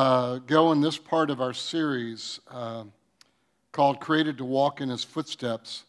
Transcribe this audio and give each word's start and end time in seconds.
uh, 0.00 0.38
go 0.38 0.70
in 0.70 0.80
this 0.80 0.96
part 0.96 1.28
of 1.28 1.40
our 1.40 1.52
series 1.52 2.38
uh, 2.52 2.84
called 3.72 3.98
Created 3.98 4.38
to 4.38 4.44
Walk 4.44 4.80
in 4.80 4.88
His 4.88 5.02
Footsteps, 5.02 5.86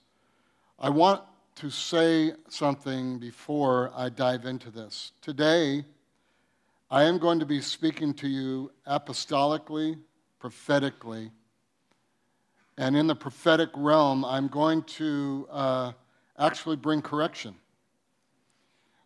I 0.80 0.90
want 0.90 1.22
to 1.58 1.70
say 1.70 2.34
something 2.48 3.20
before 3.20 3.92
I 3.96 4.10
dive 4.10 4.46
into 4.46 4.72
this. 4.72 5.12
Today, 5.22 5.86
I 6.90 7.04
am 7.04 7.20
going 7.20 7.38
to 7.38 7.46
be 7.46 7.62
speaking 7.62 8.16
to 8.16 8.28
you 8.28 8.72
apostolically, 8.88 10.00
prophetically, 10.40 11.30
and 12.80 12.98
in 12.98 13.06
the 13.06 13.16
prophetic 13.16 13.70
realm, 13.76 14.26
I'm 14.26 14.48
going 14.48 14.82
to 14.84 15.48
uh, 15.52 15.92
actually 16.40 16.78
bring 16.78 17.04
correction. 17.04 17.54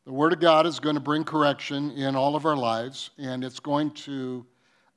The 0.05 0.13
Word 0.13 0.31
of 0.31 0.39
God 0.39 0.65
is 0.65 0.79
going 0.79 0.95
to 0.95 1.01
bring 1.01 1.25
correction 1.25 1.91
in 1.91 2.15
all 2.15 2.38
of 2.38 2.45
our 2.45 2.55
lives, 2.55 3.09
and 3.17 3.43
it's 3.43 3.59
going 3.59 3.91
to 3.91 4.45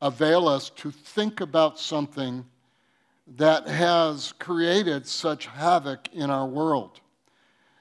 avail 0.00 0.48
us 0.48 0.70
to 0.70 0.90
think 0.90 1.40
about 1.40 1.78
something 1.78 2.44
that 3.36 3.66
has 3.66 4.32
created 4.38 5.06
such 5.06 5.46
havoc 5.46 6.08
in 6.12 6.30
our 6.30 6.46
world. 6.46 7.00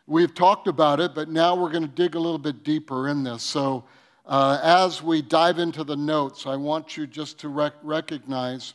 We've 0.08 0.34
talked 0.34 0.68
about 0.68 1.00
it, 1.00 1.14
but 1.14 1.30
now 1.30 1.56
we're 1.56 1.72
going 1.72 1.84
to 1.84 1.90
dig 1.90 2.16
a 2.16 2.20
little 2.20 2.40
bit 2.40 2.64
deeper 2.64 3.08
in 3.08 3.24
this. 3.24 3.44
So, 3.44 3.84
uh, 4.28 4.60
as 4.64 5.04
we 5.04 5.22
dive 5.22 5.60
into 5.60 5.84
the 5.84 5.96
notes, 5.96 6.48
I 6.48 6.56
want 6.56 6.98
you 6.98 7.06
just 7.06 7.38
to 7.40 7.50
rec- 7.50 7.74
recognize 7.84 8.74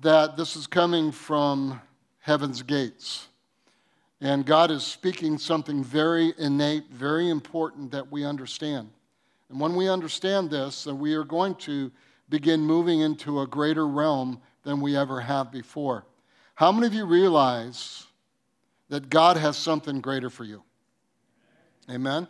that 0.00 0.36
this 0.36 0.54
is 0.54 0.66
coming 0.66 1.10
from 1.10 1.80
heaven's 2.20 2.62
gates. 2.62 3.26
And 4.20 4.44
God 4.44 4.70
is 4.70 4.84
speaking 4.84 5.38
something 5.38 5.82
very 5.82 6.34
innate, 6.38 6.90
very 6.90 7.30
important 7.30 7.90
that 7.92 8.10
we 8.10 8.24
understand. 8.24 8.90
And 9.48 9.60
when 9.60 9.74
we 9.74 9.88
understand 9.88 10.50
this, 10.50 10.84
then 10.84 10.98
we 10.98 11.14
are 11.14 11.24
going 11.24 11.54
to 11.56 11.90
begin 12.28 12.60
moving 12.60 13.00
into 13.00 13.40
a 13.40 13.46
greater 13.46 13.86
realm 13.86 14.40
than 14.64 14.80
we 14.80 14.96
ever 14.96 15.20
have 15.20 15.50
before. 15.50 16.04
How 16.54 16.72
many 16.72 16.86
of 16.86 16.94
you 16.94 17.06
realize 17.06 18.06
that 18.88 19.08
God 19.08 19.36
has 19.36 19.56
something 19.56 20.00
greater 20.00 20.30
for 20.30 20.44
you? 20.44 20.62
Amen? 21.90 22.28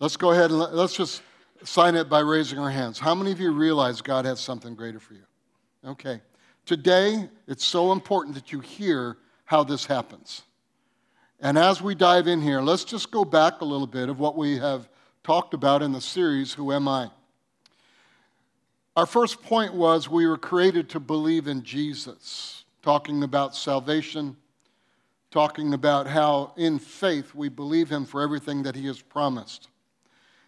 Let's 0.00 0.16
go 0.16 0.32
ahead 0.32 0.50
and 0.50 0.58
let's 0.58 0.94
just 0.94 1.22
sign 1.64 1.94
it 1.94 2.08
by 2.08 2.20
raising 2.20 2.58
our 2.58 2.70
hands. 2.70 2.98
How 2.98 3.14
many 3.14 3.32
of 3.32 3.40
you 3.40 3.52
realize 3.52 4.00
God 4.00 4.24
has 4.24 4.40
something 4.40 4.74
greater 4.74 4.98
for 4.98 5.14
you? 5.14 5.24
Okay. 5.84 6.20
Today, 6.64 7.28
it's 7.46 7.64
so 7.64 7.92
important 7.92 8.34
that 8.34 8.52
you 8.52 8.60
hear 8.60 9.18
how 9.44 9.64
this 9.64 9.84
happens. 9.84 10.42
And 11.40 11.58
as 11.58 11.82
we 11.82 11.94
dive 11.94 12.28
in 12.28 12.40
here, 12.40 12.60
let's 12.60 12.84
just 12.84 13.10
go 13.10 13.24
back 13.24 13.60
a 13.60 13.64
little 13.64 13.86
bit 13.86 14.08
of 14.08 14.20
what 14.20 14.36
we 14.36 14.58
have 14.58 14.88
talked 15.24 15.54
about 15.54 15.82
in 15.82 15.92
the 15.92 16.00
series, 16.00 16.52
Who 16.52 16.72
Am 16.72 16.86
I? 16.86 17.10
Our 18.94 19.06
first 19.06 19.42
point 19.42 19.72
was 19.72 20.10
we 20.10 20.26
were 20.26 20.36
created 20.36 20.90
to 20.90 21.00
believe 21.00 21.46
in 21.46 21.62
Jesus, 21.62 22.66
talking 22.82 23.22
about 23.22 23.56
salvation, 23.56 24.36
talking 25.30 25.72
about 25.72 26.06
how 26.06 26.52
in 26.58 26.78
faith 26.78 27.34
we 27.34 27.48
believe 27.48 27.88
Him 27.88 28.04
for 28.04 28.20
everything 28.20 28.64
that 28.64 28.76
He 28.76 28.86
has 28.88 29.00
promised. 29.00 29.68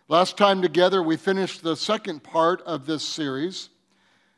Last 0.08 0.36
time 0.36 0.60
together, 0.60 1.02
we 1.02 1.16
finished 1.16 1.62
the 1.62 1.74
second 1.74 2.22
part 2.22 2.60
of 2.66 2.84
this 2.84 3.02
series, 3.02 3.70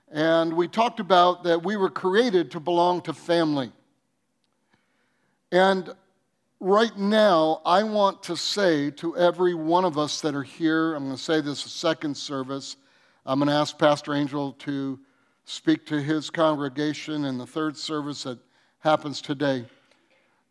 and 0.09 0.53
we 0.53 0.69
talked 0.69 1.01
about 1.01 1.43
that 1.43 1.65
we 1.65 1.77
were 1.77 1.91
created 1.91 2.53
to 2.53 2.61
belong 2.61 3.01
to 3.03 3.13
family. 3.13 3.73
And 5.51 5.93
right 6.61 6.97
now, 6.97 7.61
I 7.67 7.83
want 7.83 8.23
to 8.25 8.37
say 8.37 8.93
to 8.93 9.17
every 9.17 9.55
one 9.55 9.85
of 9.85 9.99
us 9.99 10.21
that 10.21 10.37
are 10.37 10.45
here, 10.45 10.95
I'm 10.95 11.07
going 11.07 11.17
to 11.17 11.21
say 11.21 11.41
this 11.41 11.67
a 11.67 11.71
second 11.71 12.17
service 12.17 12.77
I'm 13.29 13.41
going 13.41 13.49
to 13.49 13.55
ask 13.55 13.77
Pastor 13.77 14.15
Angel 14.15 14.53
to 14.53 15.01
speak 15.45 15.85
to 15.87 16.01
his 16.01 16.31
congregation 16.31 17.25
in 17.25 17.39
the 17.39 17.47
third 17.47 17.77
service 17.77 18.23
that 18.23 18.39
happens 18.79 19.21
today. 19.21 19.65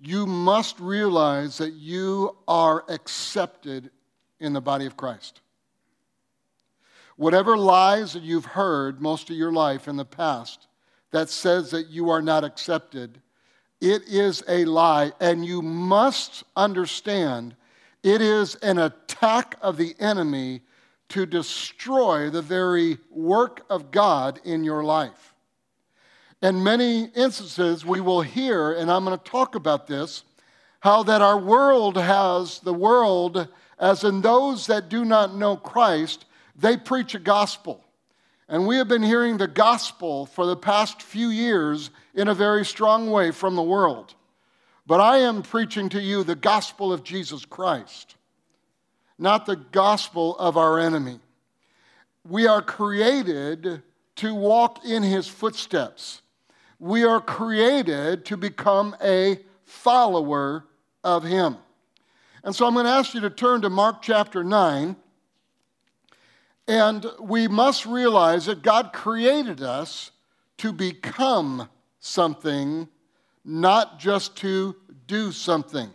You 0.02 0.26
must 0.26 0.78
realize 0.82 1.58
that 1.60 1.72
you 1.72 2.36
are 2.50 2.84
accepted 2.90 3.92
in 4.42 4.52
the 4.52 4.60
body 4.60 4.86
of 4.86 4.98
Christ. 4.98 5.40
Whatever 7.16 7.56
lies 7.56 8.12
that 8.12 8.24
you've 8.24 8.44
heard 8.44 9.02
most 9.02 9.30
of 9.30 9.38
your 9.38 9.54
life 9.54 9.88
in 9.88 9.96
the 9.96 10.04
past 10.04 10.68
that 11.12 11.30
says 11.30 11.72
that 11.72 11.88
you 11.88 12.10
are 12.10 12.22
not 12.22 12.44
accepted, 12.44 13.22
it 13.80 14.02
is 14.06 14.44
a 14.50 14.66
lie, 14.66 15.14
and 15.22 15.46
you 15.46 15.62
must 15.62 16.44
understand 16.58 17.56
it 18.04 18.22
is 18.22 18.56
an 18.56 18.80
attack 18.80 19.56
of 19.62 19.78
the 19.78 19.96
enemy 19.98 20.62
to 21.10 21.26
destroy 21.26 22.30
the 22.30 22.42
very 22.42 22.98
work 23.10 23.66
of 23.70 23.92
God 23.92 24.40
in 24.44 24.64
your 24.64 24.84
life. 24.84 25.36
In 26.42 26.64
many 26.64 27.06
instances, 27.16 27.86
we 27.86 28.02
will 28.02 28.22
hear, 28.22 28.72
and 28.74 28.92
I'm 28.92 29.06
going 29.06 29.18
to 29.18 29.24
talk 29.24 29.56
about 29.56 29.88
this, 29.88 30.24
how 30.80 31.04
that 31.04 31.22
our 31.22 31.38
world 31.38 31.98
has 31.98 32.60
the 32.60 32.74
world, 32.74 33.48
as 33.80 34.04
in 34.04 34.22
those 34.22 34.68
that 34.68 34.90
do 34.90 35.06
not 35.06 35.36
know 35.36 35.58
Christ, 35.58 36.26
they 36.56 36.78
preach 36.78 37.16
a 37.16 37.20
gospel. 37.20 37.84
And 38.48 38.68
we 38.68 38.78
have 38.78 38.88
been 38.88 39.04
hearing 39.04 39.38
the 39.38 39.48
gospel 39.48 40.28
for 40.28 40.46
the 40.46 40.56
past 40.56 41.02
few 41.02 41.30
years 41.30 41.90
in 42.14 42.28
a 42.28 42.36
very 42.36 42.64
strong 42.64 43.10
way 43.10 43.32
from 43.32 43.56
the 43.56 43.64
world. 43.64 44.14
But 44.86 45.00
I 45.00 45.18
am 45.18 45.42
preaching 45.42 45.90
to 45.90 46.02
you 46.02 46.24
the 46.24 46.36
gospel 46.36 46.94
of 46.94 47.04
Jesus 47.04 47.44
Christ 47.44 48.16
not 49.18 49.46
the 49.46 49.56
gospel 49.56 50.36
of 50.38 50.58
our 50.58 50.80
enemy. 50.80 51.20
We 52.28 52.48
are 52.48 52.62
created 52.62 53.82
to 54.18 54.36
walk 54.36 54.86
in 54.86 55.04
his 55.04 55.28
footsteps. 55.28 56.22
We 56.80 57.04
are 57.04 57.22
created 57.22 58.26
to 58.26 58.38
become 58.38 58.96
a 59.02 59.40
follower 59.64 60.66
of 61.04 61.24
him. 61.24 61.58
And 62.44 62.56
so 62.56 62.68
I'm 62.68 62.74
going 62.74 62.86
to 62.86 62.92
ask 62.92 63.14
you 63.14 63.22
to 63.22 63.30
turn 63.30 63.62
to 63.62 63.70
Mark 63.70 64.02
chapter 64.02 64.44
9. 64.44 64.96
And 66.68 67.06
we 67.20 67.48
must 67.48 67.86
realize 67.86 68.46
that 68.48 68.62
God 68.62 68.92
created 68.94 69.62
us 69.62 70.12
to 70.58 70.72
become 70.72 71.70
something, 72.00 72.88
not 73.44 74.00
just 74.00 74.36
to 74.38 74.76
do 75.08 75.32
something. 75.32 75.90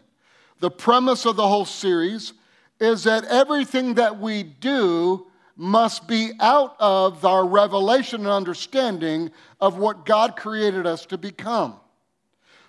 The 0.60 0.70
premise 0.70 1.24
of 1.24 1.36
the 1.36 1.46
whole 1.46 1.64
series 1.64 2.34
is 2.80 3.04
that 3.04 3.24
everything 3.24 3.94
that 3.94 4.18
we 4.18 4.42
do 4.42 5.26
must 5.56 6.08
be 6.08 6.32
out 6.40 6.74
of 6.80 7.24
our 7.24 7.46
revelation 7.46 8.20
and 8.20 8.30
understanding 8.30 9.30
of 9.60 9.76
what 9.76 10.06
God 10.06 10.34
created 10.34 10.86
us 10.86 11.04
to 11.06 11.18
become. 11.18 11.76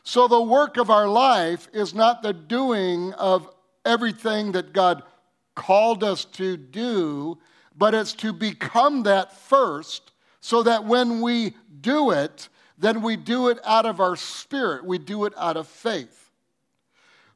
So, 0.03 0.27
the 0.27 0.41
work 0.41 0.77
of 0.77 0.89
our 0.89 1.07
life 1.07 1.69
is 1.73 1.93
not 1.93 2.21
the 2.21 2.33
doing 2.33 3.13
of 3.13 3.47
everything 3.85 4.51
that 4.53 4.73
God 4.73 5.03
called 5.55 6.03
us 6.03 6.25
to 6.25 6.57
do, 6.57 7.37
but 7.77 7.93
it's 7.93 8.13
to 8.13 8.33
become 8.33 9.03
that 9.03 9.37
first 9.37 10.11
so 10.41 10.63
that 10.63 10.83
when 10.83 11.21
we 11.21 11.55
do 11.79 12.11
it, 12.11 12.49
then 12.77 13.01
we 13.01 13.15
do 13.15 13.49
it 13.49 13.59
out 13.63 13.85
of 13.85 13.99
our 13.99 14.15
spirit, 14.15 14.83
we 14.83 14.97
do 14.97 15.25
it 15.25 15.33
out 15.37 15.55
of 15.55 15.67
faith. 15.67 16.20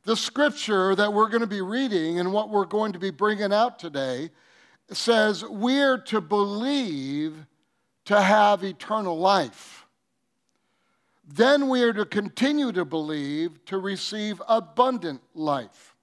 The 0.05 0.15
scripture 0.15 0.95
that 0.95 1.13
we're 1.13 1.29
going 1.29 1.41
to 1.41 1.47
be 1.47 1.61
reading 1.61 2.19
and 2.19 2.31
what 2.31 2.51
we're 2.51 2.65
going 2.65 2.93
to 2.93 2.99
be 2.99 3.09
bringing 3.09 3.51
out 3.51 3.79
today 3.79 4.29
says 4.91 5.43
we're 5.43 5.97
to 5.97 6.21
believe 6.21 7.47
to 8.05 8.21
have 8.21 8.63
eternal 8.63 9.17
life. 9.17 9.87
Then 11.27 11.69
we 11.69 11.81
are 11.81 11.93
to 11.93 12.05
continue 12.05 12.71
to 12.73 12.85
believe 12.85 13.65
to 13.65 13.79
receive 13.79 14.39
abundant 14.47 15.21
life. 15.33 15.95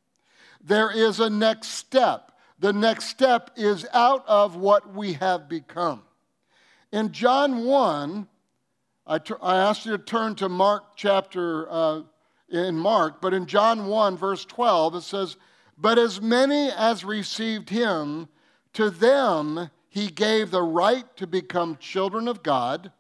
There 0.61 0.91
is 0.91 1.21
a 1.21 1.31
next 1.31 1.69
step. 1.69 2.33
The 2.59 2.73
next 2.73 3.05
step 3.05 3.53
is 3.55 3.87
out 3.93 4.25
of 4.27 4.57
what 4.57 4.93
we 4.93 5.13
have 5.15 5.49
become. 5.49 6.03
In 6.91 7.13
John 7.13 7.65
1, 7.67 8.27
I, 9.07 9.21
asked 9.43 9.87
you 9.87 9.97
to 9.97 10.03
turn 10.03 10.35
to 10.37 10.49
Mark 10.49 10.97
chapter 10.97 11.71
uh, 11.71 12.03
in 12.53 12.79
Mark, 12.79 13.21
but 13.21 13.33
in 13.33 13.47
John 13.47 13.87
1, 13.87 14.17
verse 14.17 14.45
12, 14.45 14.97
it 14.97 15.01
says, 15.01 15.37
But 15.79 15.99
as 15.99 16.21
many 16.21 16.71
as 16.71 17.05
received 17.05 17.71
him, 17.71 18.29
to 18.75 18.91
them 18.91 19.71
he 19.89 20.09
gave 20.09 20.51
the 20.51 20.63
right 20.63 21.05
to 21.17 21.27
become 21.27 21.77
children 21.79 22.29
of 22.29 22.43
God, 22.43 22.93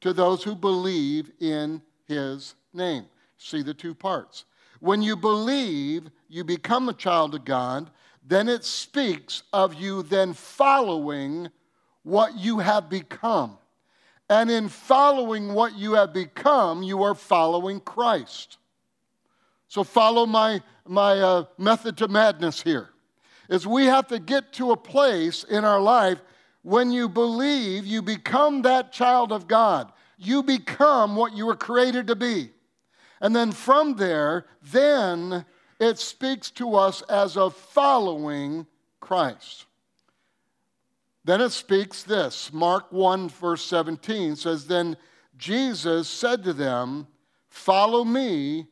to 0.00 0.12
those 0.12 0.42
who 0.42 0.54
believe 0.54 1.30
in 1.40 1.82
his 2.06 2.54
name. 2.72 3.06
See 3.38 3.62
the 3.62 3.74
two 3.74 3.94
parts. 3.94 4.44
When 4.80 5.02
you 5.02 5.16
believe, 5.16 6.10
you 6.28 6.44
become 6.44 6.88
a 6.88 6.94
child 6.94 7.34
of 7.34 7.44
God, 7.44 7.90
then 8.26 8.48
it 8.48 8.64
speaks 8.64 9.42
of 9.52 9.74
you 9.74 10.02
then 10.02 10.32
following 10.32 11.48
what 12.02 12.36
you 12.36 12.58
have 12.58 12.88
become. 12.88 13.58
And 14.28 14.50
in 14.50 14.68
following 14.68 15.54
what 15.54 15.76
you 15.76 15.94
have 15.94 16.12
become, 16.12 16.82
you 16.82 17.02
are 17.02 17.14
following 17.14 17.80
Christ. 17.80 18.58
So 19.68 19.84
follow 19.84 20.26
my, 20.26 20.60
my 20.86 21.20
uh, 21.20 21.44
method 21.58 21.96
to 21.98 22.08
madness 22.08 22.62
here. 22.62 22.90
Is 23.48 23.66
we 23.66 23.86
have 23.86 24.08
to 24.08 24.18
get 24.18 24.52
to 24.54 24.72
a 24.72 24.76
place 24.76 25.44
in 25.44 25.64
our 25.64 25.80
life 25.80 26.18
when 26.62 26.90
you 26.90 27.08
believe, 27.08 27.86
you 27.86 28.02
become 28.02 28.62
that 28.62 28.92
child 28.92 29.30
of 29.30 29.46
God. 29.46 29.92
You 30.18 30.42
become 30.42 31.14
what 31.14 31.32
you 31.32 31.46
were 31.46 31.54
created 31.54 32.08
to 32.08 32.16
be. 32.16 32.50
And 33.20 33.36
then 33.36 33.52
from 33.52 33.94
there, 33.94 34.46
then 34.72 35.44
it 35.78 35.98
speaks 35.98 36.50
to 36.52 36.74
us 36.74 37.02
as 37.02 37.36
of 37.36 37.54
following 37.54 38.66
Christ. 39.00 39.66
Then 41.24 41.40
it 41.40 41.50
speaks 41.50 42.02
this 42.02 42.52
Mark 42.52 42.92
1, 42.92 43.28
verse 43.28 43.64
17 43.64 44.36
says, 44.36 44.66
Then 44.66 44.96
Jesus 45.36 46.08
said 46.08 46.44
to 46.44 46.52
them, 46.52 47.06
Follow 47.48 48.04
me, 48.04 48.66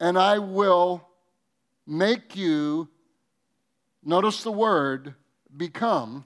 and 0.00 0.18
I 0.18 0.38
will 0.38 1.06
make 1.86 2.34
you, 2.34 2.88
notice 4.02 4.42
the 4.42 4.50
word, 4.50 5.14
become 5.54 6.24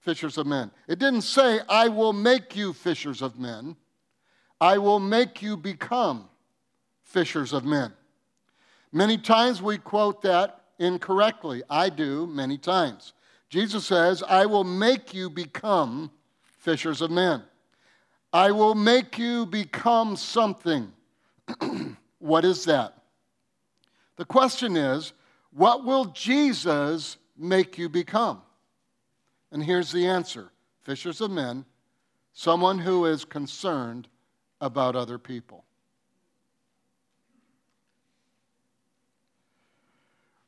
fishers 0.00 0.36
of 0.36 0.46
men. 0.46 0.70
It 0.86 0.98
didn't 0.98 1.22
say, 1.22 1.60
I 1.68 1.88
will 1.88 2.12
make 2.12 2.54
you 2.54 2.74
fishers 2.74 3.22
of 3.22 3.38
men. 3.38 3.76
I 4.60 4.78
will 4.78 5.00
make 5.00 5.40
you 5.40 5.56
become 5.56 6.28
fishers 7.02 7.52
of 7.52 7.64
men. 7.64 7.92
Many 8.92 9.18
times 9.18 9.62
we 9.62 9.78
quote 9.78 10.22
that 10.22 10.60
incorrectly. 10.78 11.62
I 11.70 11.88
do 11.88 12.26
many 12.26 12.58
times. 12.58 13.14
Jesus 13.48 13.86
says, 13.86 14.22
I 14.28 14.46
will 14.46 14.64
make 14.64 15.14
you 15.14 15.30
become 15.30 16.10
fishers 16.58 17.00
of 17.00 17.10
men. 17.10 17.42
I 18.32 18.50
will 18.50 18.74
make 18.74 19.18
you 19.18 19.46
become 19.46 20.16
something. 20.16 20.92
what 22.18 22.44
is 22.44 22.64
that? 22.64 22.94
The 24.16 24.24
question 24.24 24.76
is, 24.76 25.12
what 25.50 25.84
will 25.84 26.06
Jesus 26.06 27.16
make 27.36 27.78
you 27.78 27.88
become? 27.88 28.42
And 29.52 29.62
here's 29.62 29.92
the 29.92 30.06
answer 30.06 30.50
fishers 30.82 31.20
of 31.20 31.30
men, 31.30 31.64
someone 32.32 32.78
who 32.78 33.06
is 33.06 33.24
concerned 33.24 34.08
about 34.60 34.96
other 34.96 35.18
people. 35.18 35.64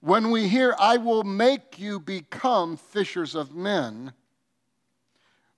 When 0.01 0.31
we 0.31 0.47
hear, 0.47 0.75
I 0.79 0.99
will 0.99 1.25
make 1.25 1.79
you 1.79 1.99
become 1.99 2.77
fishers 2.77 3.35
of 3.35 3.55
men, 3.55 4.13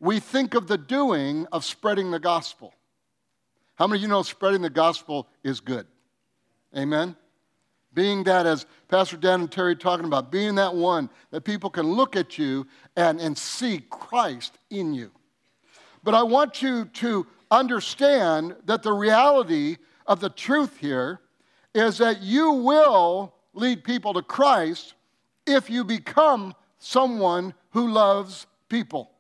we 0.01 0.21
think 0.21 0.55
of 0.55 0.69
the 0.69 0.79
doing 0.79 1.47
of 1.53 1.65
spreading 1.65 2.11
the 2.11 2.21
gospel. 2.21 2.73
How 3.79 3.87
many 3.87 4.01
of 4.01 4.03
you 4.03 4.09
know 4.09 4.23
spreading 4.23 4.61
the 4.61 4.71
gospel 4.71 5.29
is 5.45 5.61
good? 5.61 5.87
Amen? 6.77 7.15
Being 7.95 8.25
that, 8.25 8.45
as 8.45 8.67
Pastor 8.89 9.17
Dan 9.17 9.43
and 9.43 9.53
Terry 9.53 9.77
talking 9.77 10.05
about, 10.05 10.33
being 10.33 10.57
that 10.57 10.75
one 10.75 11.09
that 11.31 11.43
people 11.43 11.71
can 11.71 11.87
look 11.87 12.17
at 12.17 12.37
you 12.39 12.67
and, 12.97 13.21
and 13.21 13.39
see 13.39 13.85
Christ 13.89 14.59
in 14.69 14.95
you. 14.95 15.13
But 16.03 16.15
I 16.15 16.25
want 16.25 16.61
you 16.61 16.87
to 16.87 17.25
understand 17.53 18.57
that 18.65 18.83
the 18.83 18.93
reality 18.93 19.77
of 20.09 20.19
the 20.19 20.31
truth 20.31 20.79
here 20.79 21.21
is 21.73 21.99
that 21.99 22.21
you 22.21 22.51
will 22.51 23.33
lead 23.55 23.85
people 23.85 24.13
to 24.15 24.23
Christ 24.23 24.95
if 25.47 25.71
you 25.71 25.85
become 25.85 26.53
someone 26.81 27.55
who 27.71 27.89
loves 27.93 28.49
people. 28.69 29.13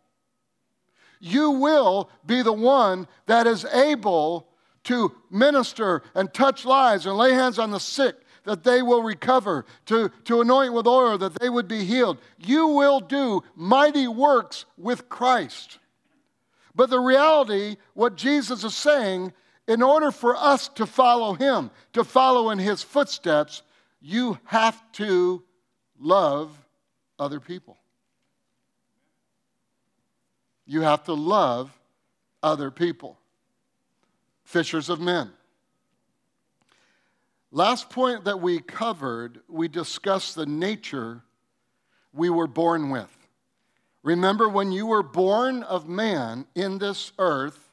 You 1.20 1.52
will 1.52 2.10
be 2.26 2.42
the 2.42 2.52
one 2.52 3.06
that 3.26 3.46
is 3.46 3.64
able 3.64 4.47
to 4.88 5.14
minister 5.30 6.02
and 6.14 6.32
touch 6.32 6.64
lives 6.64 7.04
and 7.04 7.16
lay 7.16 7.32
hands 7.32 7.58
on 7.58 7.70
the 7.70 7.78
sick 7.78 8.16
that 8.44 8.64
they 8.64 8.80
will 8.80 9.02
recover, 9.02 9.66
to, 9.84 10.10
to 10.24 10.40
anoint 10.40 10.72
with 10.72 10.86
oil 10.86 11.18
that 11.18 11.38
they 11.38 11.50
would 11.50 11.68
be 11.68 11.84
healed. 11.84 12.16
You 12.38 12.68
will 12.68 12.98
do 12.98 13.42
mighty 13.54 14.08
works 14.08 14.64
with 14.78 15.10
Christ. 15.10 15.78
But 16.74 16.88
the 16.88 17.00
reality, 17.00 17.76
what 17.92 18.16
Jesus 18.16 18.64
is 18.64 18.74
saying, 18.74 19.34
in 19.66 19.82
order 19.82 20.10
for 20.10 20.34
us 20.34 20.68
to 20.68 20.86
follow 20.86 21.34
him, 21.34 21.70
to 21.92 22.02
follow 22.02 22.48
in 22.48 22.58
his 22.58 22.82
footsteps, 22.82 23.62
you 24.00 24.38
have 24.44 24.80
to 24.92 25.42
love 26.00 26.50
other 27.18 27.40
people. 27.40 27.76
You 30.64 30.80
have 30.80 31.04
to 31.04 31.12
love 31.12 31.78
other 32.42 32.70
people. 32.70 33.18
Fishers 34.48 34.88
of 34.88 34.98
men. 34.98 35.30
Last 37.50 37.90
point 37.90 38.24
that 38.24 38.40
we 38.40 38.60
covered, 38.60 39.40
we 39.46 39.68
discussed 39.68 40.36
the 40.36 40.46
nature 40.46 41.22
we 42.14 42.30
were 42.30 42.46
born 42.46 42.88
with. 42.88 43.14
Remember, 44.02 44.48
when 44.48 44.72
you 44.72 44.86
were 44.86 45.02
born 45.02 45.64
of 45.64 45.86
man 45.86 46.46
in 46.54 46.78
this 46.78 47.12
earth, 47.18 47.70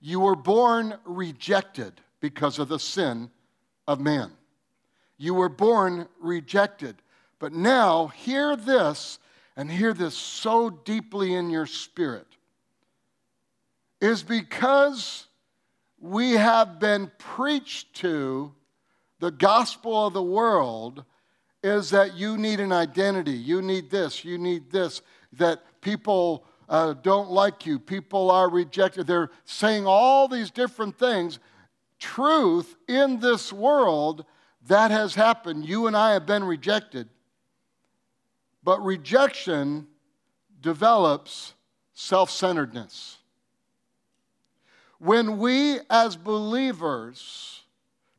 you 0.00 0.18
were 0.18 0.34
born 0.34 0.96
rejected 1.04 2.00
because 2.18 2.58
of 2.58 2.66
the 2.66 2.80
sin 2.80 3.30
of 3.86 4.00
man. 4.00 4.32
You 5.16 5.34
were 5.34 5.48
born 5.48 6.08
rejected. 6.20 6.96
But 7.38 7.52
now, 7.52 8.08
hear 8.08 8.56
this, 8.56 9.20
and 9.56 9.70
hear 9.70 9.94
this 9.94 10.16
so 10.16 10.70
deeply 10.70 11.34
in 11.34 11.50
your 11.50 11.66
spirit, 11.66 12.26
is 14.00 14.24
because 14.24 15.28
we 16.00 16.32
have 16.32 16.80
been 16.80 17.10
preached 17.18 17.94
to 17.96 18.52
the 19.18 19.30
gospel 19.30 20.06
of 20.06 20.14
the 20.14 20.22
world 20.22 21.04
is 21.62 21.90
that 21.90 22.16
you 22.16 22.38
need 22.38 22.58
an 22.58 22.72
identity. 22.72 23.32
You 23.32 23.60
need 23.60 23.90
this, 23.90 24.24
you 24.24 24.38
need 24.38 24.70
this, 24.70 25.02
that 25.34 25.62
people 25.82 26.44
uh, 26.70 26.94
don't 27.02 27.30
like 27.30 27.66
you, 27.66 27.78
people 27.78 28.30
are 28.30 28.48
rejected. 28.48 29.06
They're 29.06 29.30
saying 29.44 29.86
all 29.86 30.26
these 30.26 30.50
different 30.50 30.98
things. 30.98 31.38
Truth 31.98 32.76
in 32.88 33.20
this 33.20 33.52
world, 33.52 34.24
that 34.68 34.90
has 34.90 35.14
happened. 35.14 35.66
You 35.66 35.86
and 35.86 35.96
I 35.96 36.14
have 36.14 36.24
been 36.24 36.44
rejected. 36.44 37.08
But 38.62 38.82
rejection 38.82 39.86
develops 40.60 41.54
self 41.92 42.30
centeredness. 42.30 43.19
When 45.00 45.38
we 45.38 45.78
as 45.88 46.14
believers, 46.14 47.62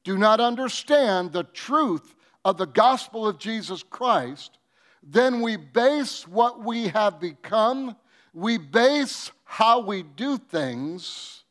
do 0.03 0.17
not 0.17 0.39
understand 0.39 1.31
the 1.31 1.43
truth 1.43 2.15
of 2.43 2.57
the 2.57 2.65
gospel 2.65 3.27
of 3.27 3.37
Jesus 3.37 3.83
Christ, 3.83 4.57
then 5.03 5.41
we 5.41 5.57
base 5.57 6.27
what 6.27 6.63
we 6.63 6.87
have 6.87 7.19
become, 7.19 7.95
we 8.33 8.57
base 8.57 9.31
how 9.43 9.79
we 9.81 10.01
do 10.01 10.39
things 10.39 11.43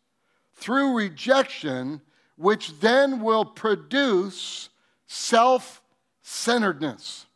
through 0.55 0.97
rejection, 0.97 2.01
which 2.37 2.81
then 2.81 3.21
will 3.21 3.45
produce 3.45 4.69
self 5.07 5.81
centeredness. 6.23 7.27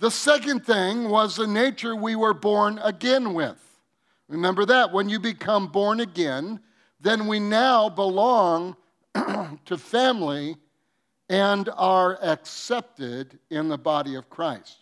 The 0.00 0.10
second 0.10 0.66
thing 0.66 1.08
was 1.08 1.36
the 1.36 1.46
nature 1.46 1.94
we 1.94 2.16
were 2.16 2.34
born 2.34 2.80
again 2.82 3.32
with. 3.32 3.62
Remember 4.28 4.66
that 4.66 4.92
when 4.92 5.08
you 5.08 5.20
become 5.20 5.68
born 5.68 6.00
again, 6.00 6.60
then 7.06 7.28
we 7.28 7.38
now 7.38 7.88
belong 7.88 8.76
to 9.64 9.78
family 9.78 10.56
and 11.28 11.68
are 11.76 12.18
accepted 12.22 13.38
in 13.50 13.68
the 13.68 13.78
body 13.78 14.16
of 14.16 14.28
Christ. 14.28 14.78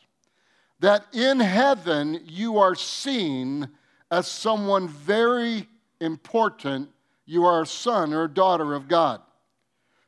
That 0.80 1.04
in 1.12 1.38
heaven 1.40 2.20
you 2.26 2.58
are 2.58 2.74
seen 2.74 3.68
as 4.10 4.26
someone 4.26 4.88
very 4.88 5.68
important. 6.00 6.88
You 7.26 7.44
are 7.44 7.62
a 7.62 7.66
son 7.66 8.14
or 8.14 8.24
a 8.24 8.28
daughter 8.28 8.74
of 8.74 8.88
God. 8.88 9.20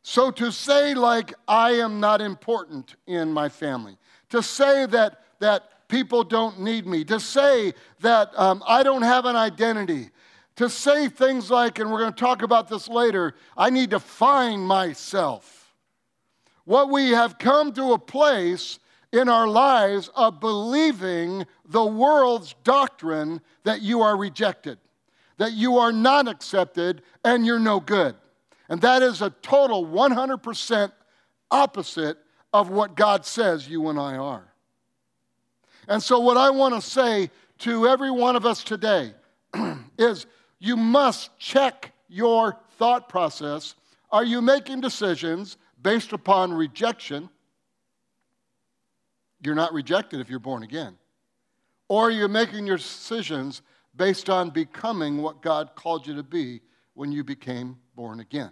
So 0.03 0.31
to 0.31 0.53
say, 0.53 0.95
like, 0.95 1.35
I 1.49 1.73
am 1.73 1.99
not 1.99 2.21
important 2.21 2.95
in 3.07 3.33
my 3.33 3.49
family, 3.49 3.97
to 4.31 4.43
say 4.43 4.87
that, 4.87 5.25
that 5.41 5.89
people 5.89 6.23
don't 6.23 6.61
need 6.61 6.87
me, 6.87 7.05
to 7.05 7.19
say 7.19 7.75
that 8.01 8.31
um, 8.37 8.63
I 8.67 8.83
don't 8.83 9.03
have 9.03 9.25
an 9.25 9.35
identity, 9.35 10.11
to 10.57 10.71
say 10.71 11.09
things 11.09 11.51
like, 11.51 11.79
and 11.79 11.91
we're 11.91 12.01
going 12.01 12.13
to 12.13 12.19
talk 12.19 12.43
about 12.43 12.69
this 12.69 12.89
later, 12.89 13.35
I 13.57 13.71
need 13.71 13.91
to 13.91 14.01
find 14.01 14.67
myself. 14.67 15.75
What 16.65 16.91
we 16.91 17.11
have 17.11 17.39
come 17.39 17.73
to 17.75 17.93
a 17.93 17.99
place 17.99 18.79
in 19.13 19.29
our 19.29 19.47
lives 19.47 20.11
of 20.17 20.41
believing 20.41 21.47
the 21.65 21.85
world's 21.85 22.55
doctrine 22.65 23.41
that 23.65 23.83
you 23.83 24.01
are 24.01 24.17
rejected, 24.17 24.79
that 25.37 25.53
you 25.53 25.79
are 25.79 25.93
not 25.93 26.27
accepted, 26.27 27.03
and 27.25 27.47
you're 27.47 27.59
no 27.59 27.79
good. 27.79 28.17
And 28.69 28.81
that 28.81 29.03
is 29.03 29.23
a 29.23 29.31
total 29.43 29.87
100% 29.87 30.93
opposite 31.51 32.19
of 32.53 32.71
what 32.71 32.97
God 32.97 33.25
says 33.25 33.69
you 33.69 33.89
and 33.89 33.99
I 33.99 34.17
are. 34.17 34.53
And 35.87 36.03
so, 36.03 36.19
what 36.19 36.37
I 36.37 36.51
want 36.51 36.75
to 36.75 36.81
say 36.81 37.31
to 37.59 37.87
every 37.87 38.11
one 38.11 38.35
of 38.35 38.45
us 38.45 38.65
today 38.65 39.15
is 39.99 40.27
you 40.59 40.77
must 40.77 41.37
check 41.39 41.93
your 42.09 42.57
thought 42.79 43.09
process. 43.09 43.75
Are 44.11 44.25
you 44.25 44.41
making 44.41 44.81
decisions 44.81 45.57
based 45.83 46.13
upon 46.13 46.53
rejection? 46.53 47.29
You're 49.43 49.55
not 49.55 49.73
rejected 49.73 50.21
if 50.21 50.31
you're 50.31 50.39
born 50.39 50.63
again. 50.63 50.97
Or 51.89 52.09
are 52.09 52.11
you're 52.11 52.29
making 52.29 52.67
your 52.67 52.79
decisions 52.79 53.63
based 53.97 54.29
on 54.29 54.51
becoming 54.51 55.23
what 55.23 55.43
God 55.43 55.71
called 55.75 56.07
you 56.07 56.15
to 56.17 56.23
be 56.23 56.61
when 56.95 57.13
you 57.13 57.25
became 57.25 57.77
born 57.95 58.21
again. 58.21 58.51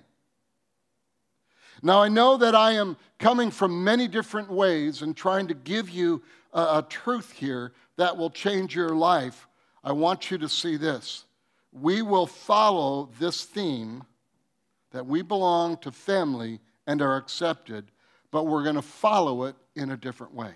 Now, 1.82 2.00
I 2.02 2.08
know 2.08 2.36
that 2.36 2.54
I 2.54 2.72
am 2.72 2.96
coming 3.18 3.50
from 3.50 3.84
many 3.84 4.08
different 4.08 4.50
ways 4.50 5.02
and 5.02 5.16
trying 5.16 5.48
to 5.48 5.54
give 5.54 5.90
you 5.90 6.22
a, 6.52 6.60
a, 6.60 6.86
truth 6.88 7.32
here 7.32 7.72
that 7.96 8.16
will 8.16 8.30
change 8.30 8.74
your 8.74 8.90
life. 8.90 9.48
I 9.82 9.92
want 9.92 10.30
you 10.30 10.38
to 10.38 10.48
see 10.48 10.76
this. 10.76 11.24
We 11.74 12.02
will 12.02 12.26
follow 12.26 13.10
this 13.18 13.44
theme 13.44 14.04
that 14.92 15.04
we 15.04 15.22
belong 15.22 15.76
to 15.78 15.90
family 15.90 16.60
and 16.86 17.02
are 17.02 17.16
accepted, 17.16 17.90
but 18.30 18.46
we're 18.46 18.62
going 18.62 18.76
to 18.76 18.82
follow 18.82 19.44
it 19.44 19.56
in 19.74 19.90
a 19.90 19.96
different 19.96 20.32
way. 20.32 20.52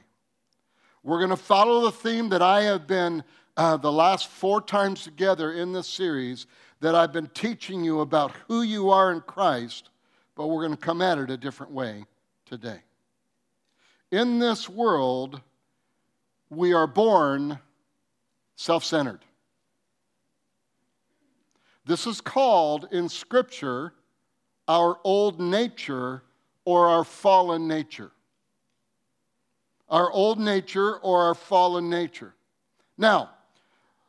We're 1.03 1.19
going 1.19 1.31
to 1.31 1.37
follow 1.37 1.81
the 1.83 1.91
theme 1.91 2.29
that 2.29 2.41
I 2.41 2.63
have 2.63 2.87
been 2.87 3.25
uh, 3.57 3.77
the 3.77 3.91
last 3.91 4.29
four 4.29 4.61
times 4.61 5.03
together 5.03 5.53
in 5.53 5.73
this 5.73 5.89
series 5.89 6.47
that 6.81 6.95
I've 6.95 7.13
been 7.13 7.27
teaching 7.29 7.83
you 7.83 8.01
about 8.01 8.31
who 8.47 8.63
you 8.63 8.91
are 8.91 9.13
in 9.13 9.21
Christ, 9.23 9.91
but 10.37 10.47
we're 10.47 10.65
going 10.65 10.77
to 10.77 10.85
come 10.85 11.03
at 11.03 11.19
it 11.19 11.31
a 11.31 11.37
different 11.37 11.73
way 11.73 12.05
today. 12.47 12.79
In 14.13 14.39
this 14.39 14.69
world, 14.69 15.41
we 16.49 16.73
are 16.73 16.87
born 16.87 17.59
self 18.55 18.85
centered. 18.85 19.25
This 21.89 22.07
is 22.07 22.21
called 22.21 22.89
in 22.93 23.09
Scripture 23.09 23.95
our 24.69 24.99
old 25.05 25.41
nature 25.41 26.23
or 26.67 26.87
our 26.87 27.03
fallen 27.03 27.67
nature. 27.67 28.11
Our 29.89 30.11
old 30.11 30.39
nature 30.39 30.99
or 30.99 31.23
our 31.23 31.35
fallen 31.35 31.89
nature. 31.89 32.35
Now, 32.99 33.31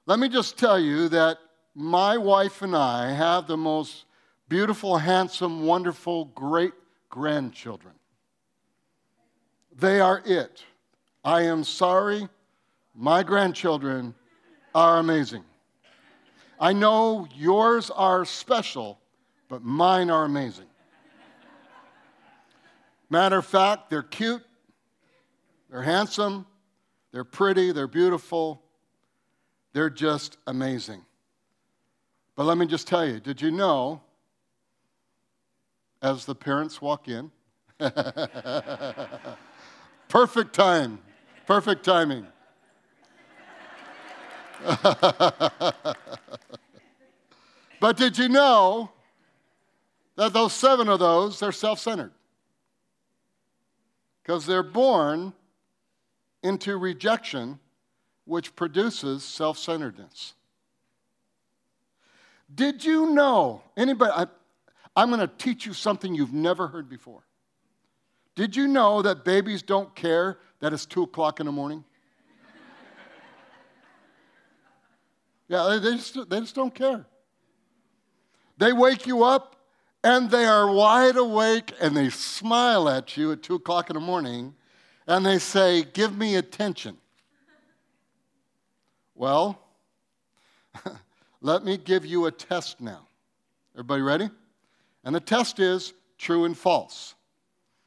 let 0.08 0.20
me 0.20 0.28
just 0.28 0.58
tell 0.58 0.78
you 0.78 1.08
that 1.08 1.38
my 1.74 2.18
wife 2.18 2.62
and 2.64 2.76
I 2.76 3.14
have 3.14 3.48
the 3.48 3.56
most 3.56 4.04
beautiful, 4.50 4.98
handsome, 4.98 5.66
wonderful, 5.66 6.26
great 6.26 6.74
grandchildren. 7.10 7.94
They 9.74 10.02
are 10.02 10.22
it. 10.26 10.66
I 11.24 11.44
am 11.44 11.64
sorry, 11.64 12.28
my 12.94 13.24
grandchildren 13.24 14.16
are 14.76 14.98
amazing. 14.98 15.46
I 16.60 16.74
know 16.74 17.28
yours 17.36 17.90
are 17.90 18.26
special, 18.26 19.00
but 19.48 19.64
mine 19.64 20.10
are 20.10 20.26
amazing. 20.26 20.66
Matter 23.10 23.38
of 23.38 23.46
fact, 23.46 23.90
they're 23.90 24.04
cute, 24.04 24.44
they're 25.70 25.82
handsome, 25.82 26.46
they're 27.12 27.24
pretty, 27.24 27.72
they're 27.72 27.88
beautiful, 27.88 28.62
they're 29.74 29.90
just 29.90 30.38
amazing. 30.46 31.06
But 32.36 32.44
let 32.46 32.58
me 32.58 32.66
just 32.66 32.88
tell 32.88 33.08
you 33.08 33.20
did 33.20 33.42
you 33.42 33.52
know, 33.52 34.02
as 36.02 36.26
the 36.26 36.36
parents 36.36 36.82
walk 36.82 37.08
in, 37.08 37.32
perfect 40.10 40.54
time, 40.54 41.00
perfect 41.46 41.84
timing. 41.86 42.28
but 47.80 47.96
did 47.98 48.18
you 48.18 48.30
know 48.30 48.92
that 50.16 50.34
those 50.34 50.54
seven 50.54 50.90
of 50.90 51.00
those, 51.00 51.40
they're 51.40 51.52
self 51.52 51.80
centered? 51.80 52.12
Because 54.22 54.46
they're 54.46 54.64
born 54.64 55.34
into 56.44 56.78
rejection, 56.78 57.60
which 58.26 58.56
produces 58.56 59.24
self 59.24 59.58
centeredness. 59.58 60.34
Did 62.54 62.84
you 62.84 63.12
know? 63.12 63.62
Anybody? 63.78 64.12
I, 64.12 64.28
I'm 64.96 65.10
going 65.10 65.22
to 65.22 65.28
teach 65.28 65.66
you 65.66 65.74
something 65.74 66.14
you've 66.14 66.34
never 66.34 66.68
heard 66.68 66.90
before. 66.90 67.24
Did 68.36 68.56
you 68.56 68.68
know 68.68 69.02
that 69.02 69.24
babies 69.24 69.62
don't 69.62 69.94
care 69.96 70.40
that 70.60 70.74
it's 70.74 70.86
2 70.86 71.04
o'clock 71.04 71.40
in 71.40 71.46
the 71.46 71.52
morning? 71.52 71.84
Yeah, 75.50 75.80
they 75.82 75.96
just, 75.96 76.30
they 76.30 76.40
just 76.40 76.56
don't 76.56 76.74
care. 76.74 77.06
They 78.58 78.72
wake 78.72 79.08
you 79.08 79.24
up 79.24 79.56
and 80.04 80.30
they 80.30 80.46
are 80.46 80.72
wide 80.72 81.18
awake 81.18 81.74
and 81.82 81.98
they 81.98 82.10
smile 82.10 82.88
at 82.88 83.18
you 83.18 83.32
at 83.32 83.42
2 83.42 83.56
o'clock 83.56 83.90
in 83.90 83.96
the 83.96 84.00
morning 84.00 84.54
and 85.08 85.26
they 85.26 85.40
say, 85.40 85.84
Give 85.84 86.16
me 86.16 86.36
attention. 86.36 86.98
Well, 89.16 89.60
let 91.42 91.66
me 91.66 91.78
give 91.78 92.06
you 92.06 92.28
a 92.28 92.32
test 92.32 92.80
now. 92.80 93.08
Everybody 93.74 94.02
ready? 94.04 94.30
And 95.04 95.16
the 95.16 95.20
test 95.20 95.60
is 95.60 95.94
true 96.18 96.46
and 96.46 96.56
false. 96.56 97.16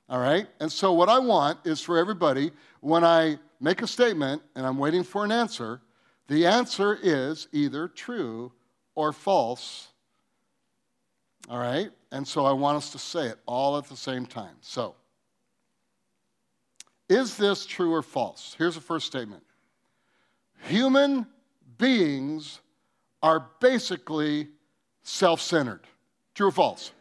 All 0.08 0.18
right? 0.18 0.48
And 0.60 0.70
so, 0.70 0.92
what 0.92 1.08
I 1.08 1.20
want 1.20 1.60
is 1.64 1.80
for 1.80 1.96
everybody, 1.96 2.50
when 2.80 3.04
I 3.04 3.38
make 3.60 3.82
a 3.82 3.86
statement 3.86 4.42
and 4.56 4.66
I'm 4.66 4.78
waiting 4.78 5.04
for 5.04 5.24
an 5.24 5.30
answer, 5.30 5.80
the 6.32 6.46
answer 6.46 6.98
is 7.02 7.46
either 7.52 7.88
true 7.88 8.52
or 8.94 9.12
false. 9.12 9.88
All 11.48 11.58
right? 11.58 11.90
And 12.10 12.26
so 12.26 12.46
I 12.46 12.52
want 12.52 12.78
us 12.78 12.90
to 12.92 12.98
say 12.98 13.26
it 13.26 13.38
all 13.44 13.76
at 13.76 13.84
the 13.84 13.96
same 13.96 14.24
time. 14.24 14.56
So, 14.62 14.94
is 17.08 17.36
this 17.36 17.66
true 17.66 17.92
or 17.92 18.00
false? 18.00 18.54
Here's 18.56 18.76
the 18.76 18.80
first 18.80 19.06
statement 19.06 19.42
Human 20.68 21.26
beings 21.76 22.60
are 23.22 23.48
basically 23.60 24.48
self 25.02 25.40
centered. 25.40 25.82
True 26.34 26.48
or 26.48 26.52
false? 26.52 26.92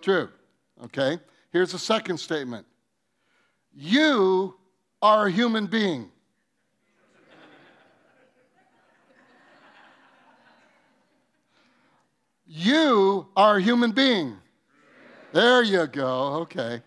True. 0.00 0.28
Okay. 0.84 1.18
Here's 1.50 1.72
the 1.72 1.78
second 1.78 2.18
statement 2.18 2.66
You 3.74 4.54
are 5.02 5.26
a 5.26 5.32
human 5.32 5.66
being. 5.66 6.12
You 12.46 13.26
are 13.36 13.56
a 13.56 13.62
human 13.62 13.90
being. 13.90 14.36
There 15.32 15.62
you 15.62 15.86
go. 15.86 16.34
Okay. 16.42 16.80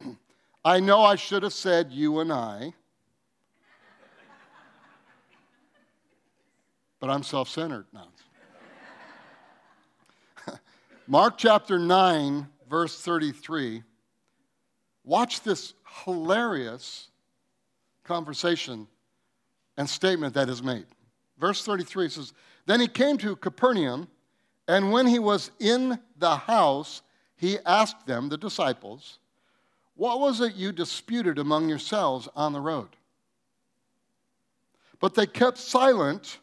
I 0.64 0.80
know 0.80 1.00
I 1.00 1.16
should 1.16 1.42
have 1.42 1.54
said 1.54 1.90
you 1.90 2.20
and 2.20 2.32
I, 2.32 2.74
but 7.00 7.08
I'm 7.08 7.22
self 7.22 7.48
centered 7.48 7.86
now. 7.92 8.08
Mark 11.06 11.38
chapter 11.38 11.78
9, 11.78 12.46
verse 12.68 13.00
33. 13.00 13.82
Watch 15.04 15.40
this 15.42 15.74
hilarious 16.04 17.08
conversation 18.04 18.86
and 19.76 19.88
statement 19.88 20.34
that 20.34 20.48
is 20.48 20.62
made. 20.62 20.86
Verse 21.38 21.64
33 21.64 22.08
says, 22.08 22.32
Then 22.66 22.80
he 22.80 22.86
came 22.86 23.18
to 23.18 23.34
Capernaum, 23.36 24.06
and 24.68 24.92
when 24.92 25.06
he 25.06 25.18
was 25.18 25.50
in 25.58 25.98
the 26.18 26.36
house, 26.36 27.02
he 27.36 27.58
asked 27.66 28.06
them, 28.06 28.28
the 28.28 28.38
disciples, 28.38 29.18
What 29.94 30.20
was 30.20 30.40
it 30.40 30.54
you 30.54 30.72
disputed 30.72 31.38
among 31.38 31.68
yourselves 31.68 32.28
on 32.36 32.52
the 32.52 32.60
road? 32.60 32.88
But 35.00 35.14
they 35.14 35.26
kept 35.26 35.58
silent, 35.58 36.38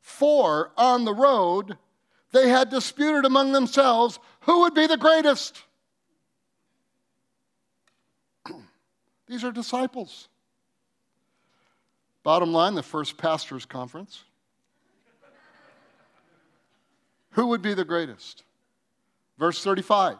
for 0.00 0.72
on 0.76 1.04
the 1.04 1.14
road 1.14 1.78
they 2.32 2.48
had 2.48 2.70
disputed 2.70 3.24
among 3.24 3.52
themselves 3.52 4.18
who 4.40 4.60
would 4.60 4.74
be 4.74 4.86
the 4.86 4.96
greatest. 4.96 5.62
These 9.28 9.44
are 9.44 9.52
disciples. 9.52 10.28
Bottom 12.22 12.52
line 12.52 12.74
the 12.74 12.82
first 12.82 13.16
pastor's 13.16 13.64
conference. 13.64 14.24
Who 17.32 17.48
would 17.48 17.62
be 17.62 17.74
the 17.74 17.84
greatest? 17.84 18.44
Verse 19.38 19.62
35. 19.62 20.18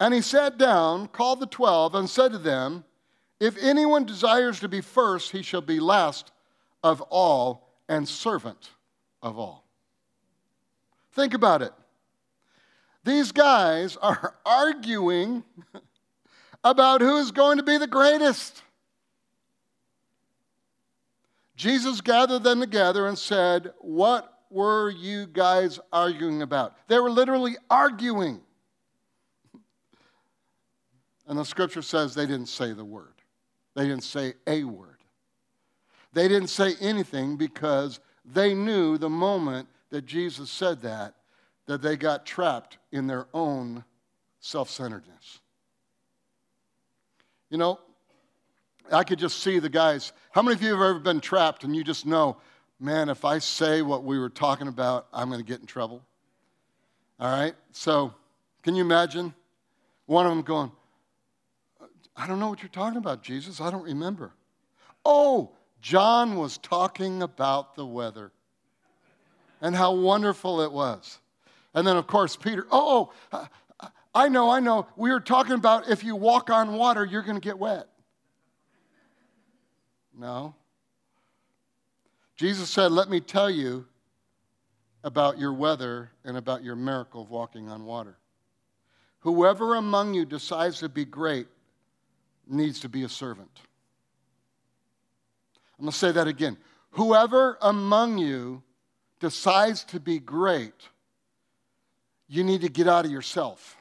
And 0.00 0.12
he 0.12 0.20
sat 0.20 0.58
down, 0.58 1.06
called 1.08 1.40
the 1.40 1.46
twelve, 1.46 1.94
and 1.94 2.08
said 2.08 2.32
to 2.32 2.38
them, 2.38 2.84
If 3.38 3.56
anyone 3.62 4.04
desires 4.04 4.58
to 4.60 4.68
be 4.68 4.80
first, 4.80 5.30
he 5.30 5.42
shall 5.42 5.60
be 5.60 5.78
last 5.78 6.32
of 6.82 7.00
all 7.02 7.68
and 7.88 8.08
servant 8.08 8.70
of 9.22 9.38
all. 9.38 9.64
Think 11.12 11.34
about 11.34 11.62
it. 11.62 11.72
These 13.04 13.32
guys 13.32 13.96
are 13.96 14.34
arguing 14.46 15.44
about 16.64 17.00
who 17.00 17.18
is 17.18 17.30
going 17.30 17.58
to 17.58 17.62
be 17.62 17.78
the 17.78 17.86
greatest. 17.86 18.62
Jesus 21.54 22.00
gathered 22.00 22.42
them 22.42 22.60
together 22.60 23.06
and 23.06 23.18
said, 23.18 23.72
What 23.78 24.31
were 24.52 24.90
you 24.90 25.26
guys 25.26 25.80
arguing 25.92 26.42
about? 26.42 26.76
They 26.88 26.98
were 26.98 27.10
literally 27.10 27.56
arguing. 27.70 28.40
And 31.26 31.38
the 31.38 31.44
scripture 31.44 31.82
says 31.82 32.14
they 32.14 32.26
didn't 32.26 32.46
say 32.46 32.72
the 32.72 32.84
word, 32.84 33.14
they 33.74 33.86
didn't 33.86 34.04
say 34.04 34.34
a 34.46 34.64
word. 34.64 34.88
They 36.12 36.28
didn't 36.28 36.48
say 36.48 36.74
anything 36.80 37.36
because 37.36 37.98
they 38.24 38.54
knew 38.54 38.98
the 38.98 39.08
moment 39.08 39.68
that 39.90 40.04
Jesus 40.04 40.50
said 40.50 40.82
that, 40.82 41.14
that 41.66 41.80
they 41.80 41.96
got 41.96 42.26
trapped 42.26 42.78
in 42.90 43.06
their 43.06 43.26
own 43.32 43.84
self 44.40 44.68
centeredness. 44.68 45.40
You 47.48 47.58
know, 47.58 47.80
I 48.90 49.04
could 49.04 49.18
just 49.18 49.42
see 49.42 49.58
the 49.58 49.68
guys. 49.68 50.12
How 50.32 50.42
many 50.42 50.54
of 50.54 50.62
you 50.62 50.70
have 50.72 50.80
ever 50.80 50.98
been 50.98 51.20
trapped 51.20 51.64
and 51.64 51.74
you 51.74 51.84
just 51.84 52.06
know, 52.06 52.36
man, 52.82 53.08
if 53.08 53.24
I 53.24 53.38
say 53.38 53.80
what 53.80 54.02
we 54.02 54.18
were 54.18 54.28
talking 54.28 54.66
about, 54.66 55.06
I'm 55.12 55.28
going 55.28 55.40
to 55.40 55.46
get 55.46 55.60
in 55.60 55.66
trouble? 55.66 56.02
All 57.20 57.30
right? 57.30 57.54
So, 57.70 58.12
can 58.62 58.74
you 58.74 58.82
imagine 58.82 59.32
one 60.06 60.26
of 60.26 60.30
them 60.30 60.42
going, 60.42 60.72
I 62.16 62.26
don't 62.26 62.40
know 62.40 62.48
what 62.48 62.60
you're 62.60 62.68
talking 62.68 62.98
about, 62.98 63.22
Jesus. 63.22 63.60
I 63.60 63.70
don't 63.70 63.84
remember. 63.84 64.32
Oh, 65.04 65.52
John 65.80 66.36
was 66.36 66.58
talking 66.58 67.22
about 67.22 67.76
the 67.76 67.86
weather 67.86 68.32
and 69.60 69.74
how 69.74 69.94
wonderful 69.94 70.60
it 70.60 70.72
was. 70.72 71.18
And 71.74 71.86
then, 71.86 71.96
of 71.96 72.06
course, 72.06 72.36
Peter, 72.36 72.66
oh, 72.70 73.12
oh 73.32 73.48
I 74.14 74.28
know, 74.28 74.50
I 74.50 74.60
know. 74.60 74.86
We 74.96 75.10
were 75.10 75.20
talking 75.20 75.54
about 75.54 75.88
if 75.88 76.04
you 76.04 76.16
walk 76.16 76.50
on 76.50 76.74
water, 76.74 77.04
you're 77.04 77.22
going 77.22 77.36
to 77.36 77.40
get 77.40 77.58
wet. 77.58 77.86
No. 80.18 80.54
Jesus 82.42 82.70
said, 82.70 82.90
Let 82.90 83.08
me 83.08 83.20
tell 83.20 83.48
you 83.48 83.86
about 85.04 85.38
your 85.38 85.52
weather 85.52 86.10
and 86.24 86.36
about 86.36 86.64
your 86.64 86.74
miracle 86.74 87.22
of 87.22 87.30
walking 87.30 87.68
on 87.68 87.84
water. 87.84 88.16
Whoever 89.20 89.76
among 89.76 90.14
you 90.14 90.24
decides 90.24 90.80
to 90.80 90.88
be 90.88 91.04
great 91.04 91.46
needs 92.48 92.80
to 92.80 92.88
be 92.88 93.04
a 93.04 93.08
servant. 93.08 93.60
I'm 95.78 95.84
going 95.84 95.92
to 95.92 95.96
say 95.96 96.10
that 96.10 96.26
again. 96.26 96.56
Whoever 96.90 97.58
among 97.62 98.18
you 98.18 98.64
decides 99.20 99.84
to 99.84 100.00
be 100.00 100.18
great, 100.18 100.88
you 102.26 102.42
need 102.42 102.62
to 102.62 102.68
get 102.68 102.88
out 102.88 103.04
of 103.04 103.12
yourself 103.12 103.76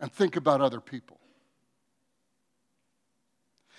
and 0.00 0.10
think 0.10 0.36
about 0.36 0.62
other 0.62 0.80
people. 0.80 1.17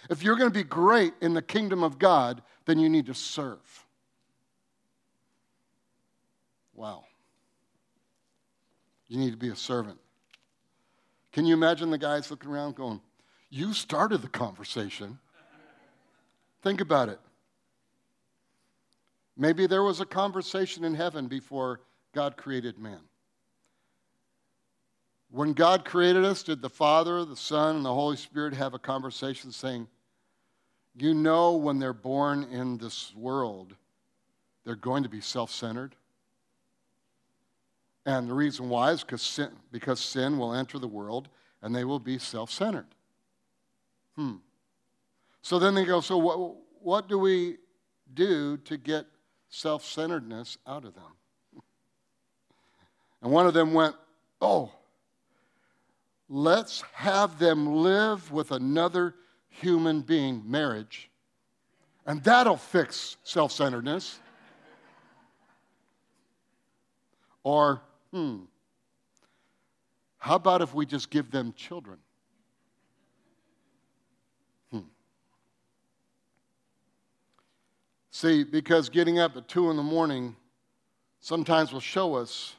If 0.10 0.24
you're 0.24 0.36
going 0.36 0.50
to 0.50 0.54
be 0.54 0.64
great 0.64 1.14
in 1.22 1.34
the 1.34 1.42
kingdom 1.42 1.84
of 1.84 2.00
God, 2.00 2.42
then 2.66 2.80
you 2.80 2.90
need 2.90 3.08
to 3.08 3.14
serve. 3.14 3.86
Wow. 6.74 7.04
You 9.08 9.18
need 9.18 9.32
to 9.32 9.38
be 9.38 9.50
a 9.50 9.56
servant. 9.56 10.00
Can 11.32 11.46
you 11.46 11.54
imagine 11.54 11.90
the 11.90 11.98
guys 11.98 12.32
looking 12.32 12.50
around 12.50 12.76
going, 12.76 13.02
You 13.50 13.74
started 13.74 14.22
the 14.22 14.30
conversation. 14.30 15.20
Think 16.62 16.82
about 16.82 17.10
it. 17.10 17.20
Maybe 19.38 19.68
there 19.68 19.84
was 19.84 20.02
a 20.02 20.06
conversation 20.06 20.84
in 20.84 20.94
heaven 20.94 21.28
before 21.28 21.82
God 22.14 22.36
created 22.36 22.78
man. 22.78 23.00
When 25.32 25.54
God 25.54 25.86
created 25.86 26.26
us, 26.26 26.42
did 26.42 26.62
the 26.62 26.70
Father, 26.70 27.24
the 27.24 27.36
Son, 27.36 27.78
and 27.78 27.86
the 27.86 27.94
Holy 27.94 28.18
Spirit 28.18 28.54
have 28.56 28.74
a 28.74 28.80
conversation 28.80 29.52
saying, 29.52 29.88
You 30.96 31.14
know, 31.14 31.56
when 31.56 31.78
they're 31.78 31.94
born 31.94 32.46
in 32.46 32.78
this 32.78 33.14
world, 33.16 33.76
they're 34.66 34.76
going 34.76 35.04
to 35.04 35.10
be 35.10 35.22
self 35.22 35.52
centered? 35.52 35.96
And 38.06 38.28
the 38.28 38.34
reason 38.34 38.70
why 38.70 38.92
is 38.92 39.02
because 39.02 39.22
sin, 39.22 39.52
because 39.72 40.00
sin 40.00 40.40
will 40.40 40.56
enter 40.56 40.80
the 40.80 40.88
world 40.88 41.30
and 41.62 41.76
they 41.76 41.84
will 41.84 42.00
be 42.00 42.18
self 42.18 42.50
centered. 42.50 42.88
Hmm. 44.16 44.38
So 45.44 45.60
then 45.60 45.76
they 45.76 45.86
go, 45.86 46.02
so 46.02 46.18
what, 46.18 46.56
what 46.82 47.08
do 47.08 47.20
we 47.20 47.58
do 48.14 48.58
to 48.58 48.78
get 48.78 49.06
self 49.50 49.86
centeredness 49.86 50.58
out 50.66 50.86
of 50.86 50.96
them? 50.96 51.62
And 53.22 53.32
one 53.32 53.46
of 53.46 53.54
them 53.54 53.74
went, 53.74 53.96
oh, 54.42 54.72
let's 56.30 56.82
have 56.94 57.40
them 57.40 57.78
live 57.78 58.32
with 58.32 58.52
another 58.52 59.16
human 59.50 60.02
being, 60.02 60.44
marriage, 60.46 61.10
and 62.06 62.24
that'll 62.24 62.58
fix 62.58 63.18
self 63.24 63.52
centeredness. 63.52 64.20
or, 67.44 67.82
hmm, 68.12 68.38
how 70.18 70.36
about 70.36 70.62
if 70.62 70.74
we 70.74 70.86
just 70.86 71.10
give 71.10 71.32
them 71.32 71.54
children? 71.58 71.98
See, 78.20 78.44
because 78.44 78.90
getting 78.90 79.18
up 79.18 79.38
at 79.38 79.48
2 79.48 79.70
in 79.70 79.78
the 79.78 79.82
morning 79.82 80.36
sometimes 81.22 81.72
will 81.72 81.80
show 81.80 82.16
us 82.16 82.54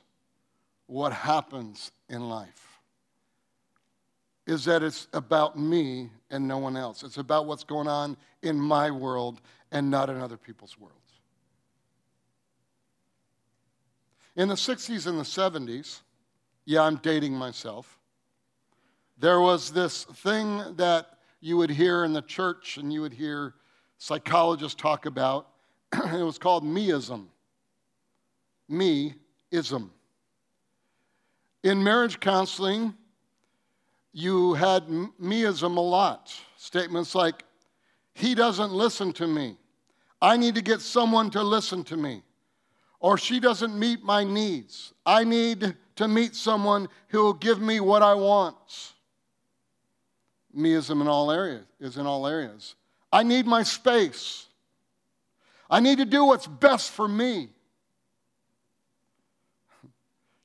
what 0.86 1.12
happens 1.12 1.92
in 2.08 2.30
life. 2.30 2.69
Is 4.50 4.64
that 4.64 4.82
it's 4.82 5.06
about 5.12 5.56
me 5.56 6.10
and 6.28 6.48
no 6.48 6.58
one 6.58 6.76
else. 6.76 7.04
It's 7.04 7.18
about 7.18 7.46
what's 7.46 7.62
going 7.62 7.86
on 7.86 8.16
in 8.42 8.58
my 8.58 8.90
world 8.90 9.40
and 9.70 9.88
not 9.88 10.10
in 10.10 10.20
other 10.20 10.36
people's 10.36 10.76
worlds. 10.76 10.96
In 14.34 14.48
the 14.48 14.56
60s 14.56 15.06
and 15.06 15.20
the 15.20 15.22
70s, 15.22 16.00
yeah, 16.64 16.82
I'm 16.82 16.96
dating 16.96 17.32
myself, 17.32 17.96
there 19.16 19.40
was 19.40 19.70
this 19.70 20.02
thing 20.02 20.64
that 20.74 21.06
you 21.40 21.56
would 21.56 21.70
hear 21.70 22.04
in 22.04 22.12
the 22.12 22.22
church 22.22 22.76
and 22.76 22.92
you 22.92 23.02
would 23.02 23.12
hear 23.12 23.54
psychologists 23.98 24.74
talk 24.74 25.06
about. 25.06 25.46
it 25.92 26.24
was 26.24 26.38
called 26.38 26.64
meism. 26.64 27.26
Me-ism. 28.68 29.92
In 31.62 31.84
marriage 31.84 32.18
counseling, 32.18 32.94
you 34.12 34.54
had 34.54 34.86
meism 34.86 35.76
a 35.76 35.80
lot. 35.80 36.34
Statements 36.56 37.14
like, 37.14 37.44
he 38.14 38.34
doesn't 38.34 38.72
listen 38.72 39.12
to 39.14 39.26
me. 39.26 39.56
I 40.20 40.36
need 40.36 40.54
to 40.56 40.62
get 40.62 40.80
someone 40.80 41.30
to 41.30 41.42
listen 41.42 41.84
to 41.84 41.96
me. 41.96 42.22
Or 42.98 43.16
she 43.16 43.40
doesn't 43.40 43.78
meet 43.78 44.02
my 44.02 44.24
needs. 44.24 44.92
I 45.06 45.24
need 45.24 45.74
to 45.96 46.08
meet 46.08 46.34
someone 46.34 46.88
who 47.08 47.22
will 47.22 47.34
give 47.34 47.60
me 47.60 47.80
what 47.80 48.02
I 48.02 48.14
want. 48.14 48.56
Meism 50.54 51.00
in 51.00 51.08
all 51.08 51.30
areas 51.30 51.64
is 51.78 51.96
in 51.96 52.06
all 52.06 52.26
areas. 52.26 52.74
I 53.12 53.22
need 53.22 53.46
my 53.46 53.62
space. 53.62 54.46
I 55.70 55.80
need 55.80 55.98
to 55.98 56.04
do 56.04 56.24
what's 56.24 56.46
best 56.46 56.90
for 56.90 57.08
me. 57.08 57.50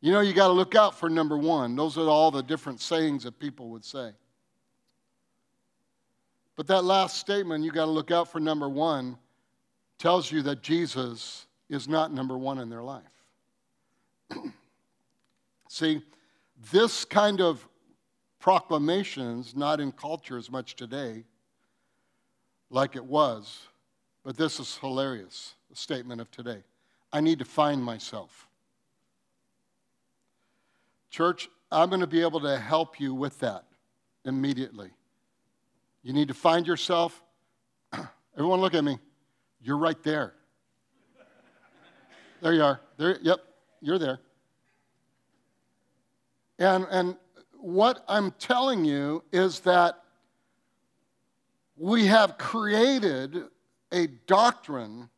You 0.05 0.11
know, 0.11 0.19
you 0.19 0.33
got 0.33 0.49
to 0.49 0.53
look 0.53 0.75
out 0.75 0.93
for 0.93 1.09
number 1.09 1.35
one. 1.35 1.75
Those 1.75 1.97
are 1.97 2.07
all 2.07 2.29
the 2.29 2.43
different 2.43 2.79
sayings 2.79 3.23
that 3.23 3.39
people 3.39 3.69
would 3.69 3.83
say. 3.83 4.11
But 6.55 6.67
that 6.67 6.83
last 6.83 7.17
statement, 7.17 7.63
you 7.63 7.71
got 7.71 7.85
to 7.85 7.91
look 7.91 8.11
out 8.11 8.31
for 8.31 8.39
number 8.39 8.69
one, 8.69 9.17
tells 9.97 10.31
you 10.31 10.43
that 10.43 10.61
Jesus 10.61 11.47
is 11.71 11.87
not 11.87 12.13
number 12.13 12.37
one 12.37 12.59
in 12.59 12.69
their 12.69 12.83
life. 12.83 13.01
See, 15.69 16.03
this 16.71 17.03
kind 17.03 17.41
of 17.41 17.67
proclamations 18.39 19.55
not 19.55 19.79
in 19.79 19.91
culture 19.91 20.37
as 20.37 20.51
much 20.51 20.75
today 20.75 21.23
like 22.69 22.95
it 22.95 23.03
was, 23.03 23.57
but 24.23 24.37
this 24.37 24.59
is 24.59 24.77
hilarious, 24.77 25.55
the 25.71 25.75
statement 25.75 26.21
of 26.21 26.29
today. 26.29 26.61
I 27.11 27.21
need 27.21 27.39
to 27.39 27.45
find 27.45 27.83
myself. 27.83 28.47
Church, 31.09 31.49
I'm 31.71 31.89
going 31.89 32.01
to 32.01 32.07
be 32.07 32.21
able 32.21 32.41
to 32.41 32.57
help 32.57 32.99
you 32.99 33.13
with 33.13 33.39
that 33.39 33.65
immediately. 34.25 34.91
You 36.03 36.13
need 36.13 36.27
to 36.27 36.33
find 36.33 36.67
yourself. 36.67 37.21
Everyone, 38.35 38.61
look 38.61 38.73
at 38.73 38.83
me. 38.83 38.99
You're 39.61 39.77
right 39.77 40.01
there. 40.03 40.33
There 42.41 42.53
you 42.53 42.63
are. 42.63 42.79
There, 42.97 43.17
yep, 43.21 43.39
you're 43.81 43.97
there. 43.97 44.19
And, 46.59 46.85
and 46.91 47.17
what 47.59 48.03
I'm 48.07 48.31
telling 48.31 48.85
you 48.85 49.23
is 49.31 49.61
that 49.61 50.03
we 51.77 52.05
have 52.05 52.37
created 52.37 53.45
a 53.91 54.07
doctrine 54.27 55.09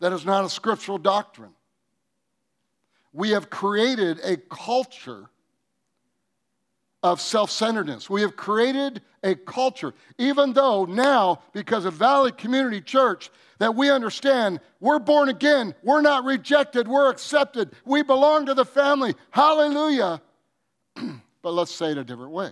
that 0.00 0.12
is 0.12 0.24
not 0.24 0.44
a 0.44 0.50
scriptural 0.50 0.98
doctrine. 0.98 1.52
We 3.12 3.30
have 3.30 3.50
created 3.50 4.20
a 4.24 4.36
culture 4.36 5.28
of 7.02 7.20
self 7.20 7.50
centeredness. 7.50 8.08
We 8.08 8.22
have 8.22 8.36
created 8.36 9.02
a 9.22 9.34
culture, 9.34 9.94
even 10.18 10.52
though 10.52 10.84
now, 10.84 11.42
because 11.52 11.84
of 11.84 11.94
Valley 11.94 12.32
Community 12.32 12.80
Church, 12.80 13.30
that 13.58 13.74
we 13.74 13.90
understand 13.90 14.60
we're 14.80 14.98
born 14.98 15.28
again, 15.28 15.74
we're 15.82 16.00
not 16.00 16.24
rejected, 16.24 16.88
we're 16.88 17.10
accepted, 17.10 17.72
we 17.84 18.02
belong 18.02 18.46
to 18.46 18.54
the 18.54 18.64
family. 18.64 19.14
Hallelujah. 19.30 20.20
but 21.42 21.52
let's 21.52 21.72
say 21.72 21.92
it 21.92 21.98
a 21.98 22.04
different 22.04 22.32
way 22.32 22.50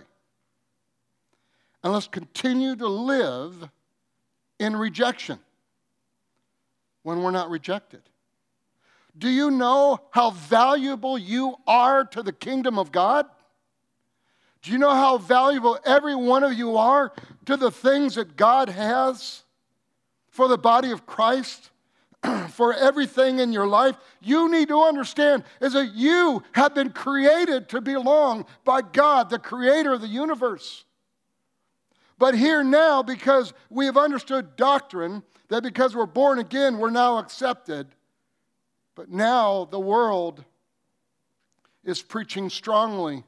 and 1.83 1.93
let's 1.93 2.07
continue 2.07 2.75
to 2.75 2.87
live 2.87 3.69
in 4.59 4.75
rejection 4.75 5.39
when 7.03 7.23
we're 7.23 7.31
not 7.31 7.49
rejected? 7.49 8.01
Do 9.17 9.29
you 9.29 9.51
know 9.51 9.99
how 10.11 10.31
valuable 10.31 11.17
you 11.17 11.55
are 11.67 12.05
to 12.05 12.23
the 12.23 12.31
kingdom 12.31 12.79
of 12.79 12.91
God? 12.91 13.25
Do 14.61 14.71
you 14.71 14.77
know 14.77 14.93
how 14.93 15.17
valuable 15.17 15.79
every 15.85 16.15
one 16.15 16.43
of 16.43 16.53
you 16.53 16.77
are 16.77 17.11
to 17.45 17.57
the 17.57 17.71
things 17.71 18.15
that 18.15 18.35
God 18.35 18.69
has 18.69 19.43
for 20.29 20.47
the 20.47 20.57
body 20.57 20.91
of 20.91 21.05
Christ, 21.05 21.71
for 22.49 22.73
everything 22.73 23.39
in 23.39 23.51
your 23.51 23.67
life? 23.67 23.97
You 24.21 24.49
need 24.49 24.67
to 24.67 24.81
understand 24.81 25.43
is 25.59 25.73
that 25.73 25.93
you 25.93 26.43
have 26.53 26.75
been 26.75 26.91
created 26.91 27.69
to 27.69 27.81
belong 27.81 28.45
by 28.63 28.81
God, 28.81 29.29
the 29.29 29.39
creator 29.39 29.93
of 29.93 30.01
the 30.01 30.07
universe. 30.07 30.85
But 32.19 32.35
here 32.35 32.63
now, 32.63 33.01
because 33.01 33.51
we 33.71 33.87
have 33.87 33.97
understood 33.97 34.55
doctrine, 34.55 35.23
that 35.47 35.63
because 35.63 35.95
we're 35.95 36.05
born 36.05 36.37
again, 36.37 36.77
we're 36.77 36.91
now 36.91 37.17
accepted. 37.17 37.87
But 39.01 39.09
now 39.09 39.65
the 39.65 39.79
world 39.79 40.43
is 41.83 42.03
preaching 42.03 42.51
strongly 42.51 43.23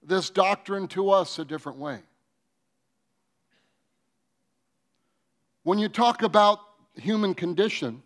this 0.00 0.30
doctrine 0.30 0.86
to 0.90 1.10
us 1.10 1.40
a 1.40 1.44
different 1.44 1.78
way. 1.78 1.98
When 5.64 5.80
you 5.80 5.88
talk 5.88 6.22
about 6.22 6.60
human 6.94 7.34
condition, 7.34 8.00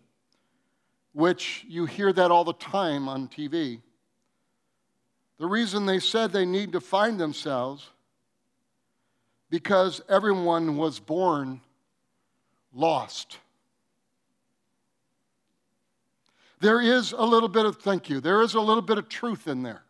which 1.13 1.63
you 1.67 1.85
hear 1.85 2.11
that 2.11 2.31
all 2.31 2.43
the 2.43 2.53
time 2.53 3.07
on 3.07 3.27
TV, 3.27 3.79
the 5.37 5.45
reason 5.45 5.85
they 5.85 5.99
said 5.99 6.31
they 6.31 6.47
need 6.47 6.71
to 6.71 6.81
find 6.81 7.19
themselves 7.19 7.91
because 9.51 10.01
everyone 10.09 10.77
was 10.77 10.99
born 10.99 11.61
lost. 12.73 13.37
There 16.59 16.81
is 16.81 17.11
a 17.11 17.23
little 17.23 17.49
bit 17.49 17.65
of, 17.65 17.77
thank 17.77 18.09
you, 18.09 18.19
there 18.21 18.41
is 18.41 18.53
a 18.53 18.61
little 18.61 18.81
bit 18.81 18.97
of 18.97 19.09
truth 19.09 19.47
in 19.47 19.63
there. 19.63 19.83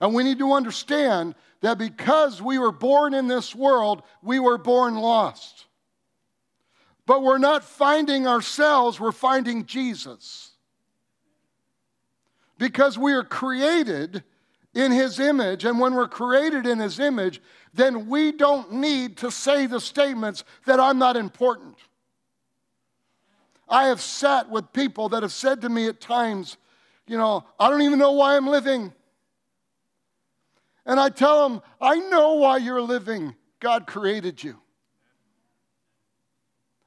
And 0.00 0.14
we 0.14 0.24
need 0.24 0.38
to 0.38 0.52
understand 0.52 1.34
that 1.60 1.76
because 1.76 2.40
we 2.40 2.58
were 2.58 2.72
born 2.72 3.12
in 3.12 3.28
this 3.28 3.54
world, 3.54 4.02
we 4.22 4.38
were 4.38 4.58
born 4.58 4.96
lost. 4.96 5.66
But 7.06 7.22
we're 7.22 7.38
not 7.38 7.64
finding 7.64 8.26
ourselves, 8.26 8.98
we're 8.98 9.12
finding 9.12 9.66
Jesus. 9.66 10.52
Because 12.56 12.96
we 12.96 13.12
are 13.12 13.24
created 13.24 14.22
in 14.74 14.92
His 14.92 15.18
image, 15.18 15.64
and 15.64 15.80
when 15.80 15.94
we're 15.94 16.08
created 16.08 16.66
in 16.66 16.78
His 16.78 17.00
image, 17.00 17.42
then 17.74 18.08
we 18.08 18.32
don't 18.32 18.72
need 18.74 19.16
to 19.18 19.30
say 19.30 19.66
the 19.66 19.80
statements 19.80 20.44
that 20.66 20.80
I'm 20.80 20.98
not 20.98 21.16
important. 21.16 21.76
I 23.70 23.84
have 23.86 24.00
sat 24.00 24.50
with 24.50 24.72
people 24.72 25.08
that 25.10 25.22
have 25.22 25.32
said 25.32 25.60
to 25.62 25.68
me 25.68 25.86
at 25.86 26.00
times, 26.00 26.56
you 27.06 27.16
know, 27.16 27.44
I 27.58 27.70
don't 27.70 27.82
even 27.82 27.98
know 27.98 28.12
why 28.12 28.36
I'm 28.36 28.48
living. 28.48 28.92
And 30.84 30.98
I 30.98 31.08
tell 31.08 31.48
them, 31.48 31.62
I 31.80 32.00
know 32.00 32.34
why 32.34 32.56
you're 32.56 32.82
living. 32.82 33.36
God 33.60 33.86
created 33.86 34.42
you. 34.42 34.58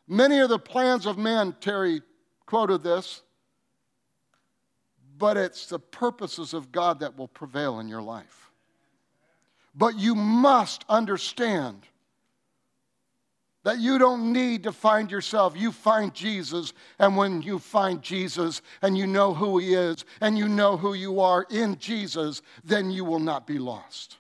Many 0.08 0.39
are 0.39 0.48
the 0.48 0.60
plans 0.60 1.06
of 1.06 1.17
man, 1.17 1.56
Terry 1.62 2.02
quoted 2.46 2.84
this, 2.84 3.22
but 5.17 5.38
it's 5.38 5.67
the 5.67 5.80
purposes 5.80 6.54
of 6.54 6.72
God 6.72 7.00
that 7.00 7.17
will 7.17 7.30
prevail 7.30 7.80
in 7.80 7.88
your 7.88 8.02
life. 8.02 8.52
But 9.74 9.98
you 9.98 10.15
must 10.15 10.84
understand 10.89 11.88
that 13.63 13.80
you 13.80 13.97
don't 13.97 14.34
need 14.34 14.63
to 14.63 14.71
find 14.71 15.10
yourself. 15.10 15.54
You 15.56 15.71
find 15.71 16.13
Jesus. 16.13 16.73
And 16.99 17.15
when 17.15 17.41
you 17.41 17.60
find 17.60 18.02
Jesus 18.02 18.62
and 18.82 18.97
you 18.97 19.08
know 19.08 19.34
who 19.34 19.58
he 19.58 19.73
is 19.73 20.04
and 20.21 20.38
you 20.38 20.47
know 20.47 20.78
who 20.78 20.93
you 20.93 21.21
are 21.21 21.45
in 21.49 21.78
Jesus, 21.78 22.41
then 22.63 22.91
you 22.91 23.06
will 23.06 23.19
not 23.19 23.47
be 23.47 23.58
lost. 23.58 24.17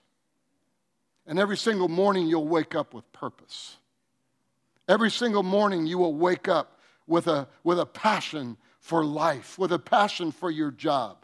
And 1.27 1.37
every 1.37 1.57
single 1.57 1.89
morning 1.89 2.27
you'll 2.27 2.47
wake 2.47 2.73
up 2.73 2.93
with 2.93 3.11
purpose. 3.11 3.77
Every 4.87 5.11
single 5.11 5.43
morning 5.43 5.85
you 5.85 5.97
will 5.97 6.15
wake 6.15 6.47
up 6.47 6.79
with 7.07 7.27
a, 7.27 7.47
with 7.63 7.79
a 7.79 7.85
passion 7.85 8.57
for 8.79 9.03
life, 9.03 9.57
with 9.57 9.71
a 9.71 9.79
passion 9.79 10.31
for 10.31 10.51
your 10.51 10.71
job. 10.71 11.17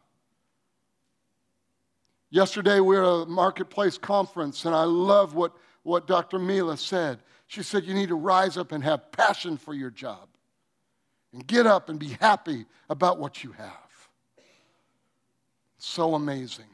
Yesterday 2.29 2.79
we 2.79 2.95
were 2.95 3.03
at 3.03 3.27
a 3.27 3.29
marketplace 3.29 3.97
conference, 3.97 4.65
and 4.65 4.75
I 4.75 4.83
love 4.83 5.35
what, 5.35 5.53
what 5.83 6.05
Dr. 6.05 6.37
Mila 6.37 6.77
said. 6.77 7.19
She 7.49 7.63
said, 7.63 7.85
You 7.85 7.95
need 7.95 8.09
to 8.09 8.15
rise 8.15 8.57
up 8.57 8.71
and 8.71 8.83
have 8.83 9.11
passion 9.11 9.57
for 9.57 9.73
your 9.73 9.89
job 9.89 10.29
and 11.33 11.45
get 11.45 11.65
up 11.65 11.89
and 11.89 11.97
be 11.97 12.09
happy 12.21 12.67
about 12.91 13.17
what 13.17 13.43
you 13.43 13.53
have. 13.53 14.09
So 15.79 16.13
amazing. 16.13 16.69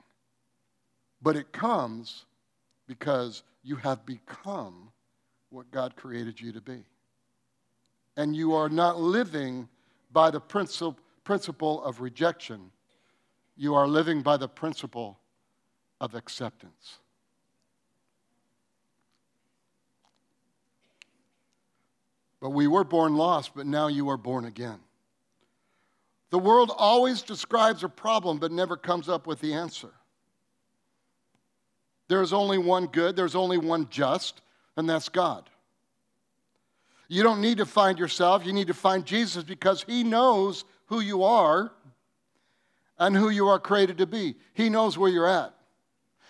But 1.22 1.38
it 1.38 1.54
comes 1.54 2.26
because 2.88 3.44
you 3.64 3.78
have 3.78 4.06
become 4.06 4.92
what 5.50 5.72
God 5.72 5.96
created 5.96 6.42
you 6.42 6.52
to 6.52 6.62
be. 6.62 6.84
And 8.18 8.36
you 8.36 8.54
are 8.54 8.68
not 8.68 9.00
living 9.00 9.70
by 10.12 10.30
the 10.30 10.42
principle 10.42 11.84
of 11.84 12.02
rejection, 12.02 12.70
you 13.56 13.76
are 13.76 13.88
living 13.88 14.22
by 14.22 14.36
the 14.36 14.50
principle 14.50 15.20
of 16.02 16.16
acceptance. 16.16 17.00
But 22.42 22.50
we 22.50 22.68
were 22.68 22.84
born 22.84 23.16
lost, 23.16 23.52
but 23.56 23.66
now 23.66 23.88
you 23.88 24.10
are 24.10 24.18
born 24.18 24.46
again. 24.46 24.80
The 26.32 26.40
world 26.40 26.72
always 26.76 27.22
describes 27.22 27.84
a 27.84 27.90
problem, 27.90 28.40
but 28.40 28.52
never 28.52 28.76
comes 28.76 29.08
up 29.08 29.26
with 29.26 29.40
the 29.40 29.54
answer. 29.54 29.92
There's 32.08 32.34
only 32.34 32.58
one 32.58 32.88
good, 32.88 33.16
there's 33.16 33.36
only 33.36 33.58
one 33.58 33.88
just, 33.90 34.42
and 34.78 34.90
that's 34.90 35.10
God. 35.10 35.50
You 37.08 37.24
don't 37.24 37.42
need 37.42 37.58
to 37.60 37.66
find 37.66 37.98
yourself, 37.98 38.46
you 38.46 38.54
need 38.54 38.68
to 38.68 38.74
find 38.74 39.06
Jesus 39.06 39.44
because 39.44 39.84
He 39.84 40.04
knows 40.04 40.66
who 40.88 41.00
you 41.00 41.24
are 41.24 41.72
and 42.98 43.16
who 43.16 43.30
you 43.30 43.48
are 43.48 43.60
created 43.60 43.98
to 44.00 44.08
be. 44.08 44.36
He 44.54 44.70
knows 44.70 44.98
where 44.98 45.10
you're 45.10 45.28
at. 45.28 45.54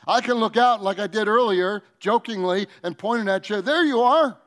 I 0.07 0.21
can 0.21 0.35
look 0.35 0.55
out 0.55 0.83
like 0.83 0.99
I 0.99 1.07
did 1.07 1.27
earlier, 1.27 1.81
jokingly, 1.99 2.67
and 2.83 2.97
pointing 2.97 3.27
at 3.27 3.49
you, 3.49 3.61
there 3.61 3.83
you 3.83 4.01
are. 4.01 4.37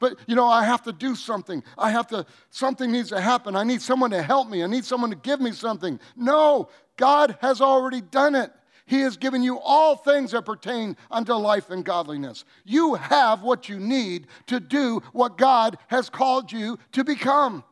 But, 0.00 0.18
you 0.26 0.34
know, 0.34 0.46
I 0.46 0.64
have 0.64 0.82
to 0.84 0.92
do 0.92 1.14
something. 1.14 1.62
I 1.78 1.90
have 1.90 2.08
to, 2.08 2.26
something 2.48 2.90
needs 2.90 3.10
to 3.10 3.20
happen. 3.20 3.54
I 3.54 3.62
need 3.62 3.82
someone 3.82 4.10
to 4.10 4.22
help 4.22 4.48
me. 4.48 4.64
I 4.64 4.66
need 4.66 4.84
someone 4.84 5.10
to 5.10 5.16
give 5.16 5.40
me 5.40 5.52
something. 5.52 6.00
No, 6.16 6.70
God 6.96 7.36
has 7.40 7.60
already 7.60 8.00
done 8.00 8.34
it. 8.34 8.50
He 8.86 9.02
has 9.02 9.16
given 9.16 9.42
you 9.42 9.60
all 9.60 9.94
things 9.94 10.32
that 10.32 10.44
pertain 10.44 10.96
unto 11.10 11.34
life 11.34 11.70
and 11.70 11.84
godliness. 11.84 12.44
You 12.64 12.94
have 12.94 13.42
what 13.42 13.68
you 13.68 13.78
need 13.78 14.26
to 14.46 14.58
do 14.58 15.00
what 15.12 15.38
God 15.38 15.78
has 15.86 16.10
called 16.10 16.50
you 16.50 16.78
to 16.92 17.04
become. 17.04 17.62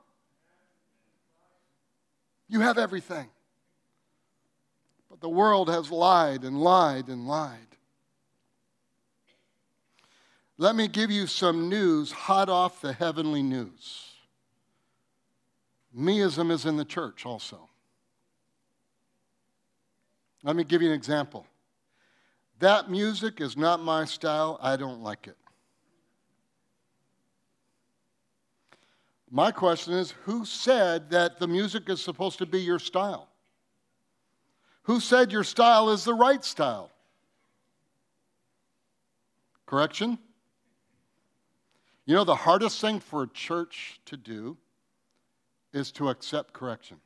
You 2.46 2.60
have 2.60 2.78
everything. 2.78 3.26
But 5.10 5.20
the 5.20 5.28
world 5.28 5.68
has 5.70 5.90
lied 5.90 6.44
and 6.44 6.60
lied 6.60 7.08
and 7.08 7.26
lied. 7.26 7.67
Let 10.60 10.74
me 10.74 10.88
give 10.88 11.12
you 11.12 11.28
some 11.28 11.68
news 11.68 12.10
hot 12.10 12.48
off 12.48 12.80
the 12.80 12.92
heavenly 12.92 13.42
news. 13.42 14.10
Meism 15.96 16.50
is 16.50 16.66
in 16.66 16.76
the 16.76 16.84
church 16.84 17.24
also. 17.24 17.68
Let 20.42 20.56
me 20.56 20.64
give 20.64 20.82
you 20.82 20.88
an 20.88 20.94
example. 20.94 21.46
That 22.58 22.90
music 22.90 23.40
is 23.40 23.56
not 23.56 23.80
my 23.80 24.04
style. 24.04 24.58
I 24.60 24.76
don't 24.76 25.02
like 25.02 25.28
it. 25.28 25.36
My 29.30 29.52
question 29.52 29.92
is 29.92 30.12
who 30.24 30.44
said 30.44 31.10
that 31.10 31.38
the 31.38 31.46
music 31.46 31.88
is 31.88 32.00
supposed 32.00 32.38
to 32.38 32.46
be 32.46 32.60
your 32.60 32.78
style? 32.80 33.28
Who 34.82 34.98
said 34.98 35.30
your 35.30 35.44
style 35.44 35.90
is 35.90 36.02
the 36.02 36.14
right 36.14 36.44
style? 36.44 36.90
Correction? 39.66 40.18
You 42.08 42.14
know, 42.14 42.24
the 42.24 42.34
hardest 42.34 42.80
thing 42.80 43.00
for 43.00 43.24
a 43.24 43.28
church 43.28 44.00
to 44.06 44.16
do 44.16 44.56
is 45.74 45.92
to 45.92 46.08
accept 46.08 46.54
correction. 46.54 46.96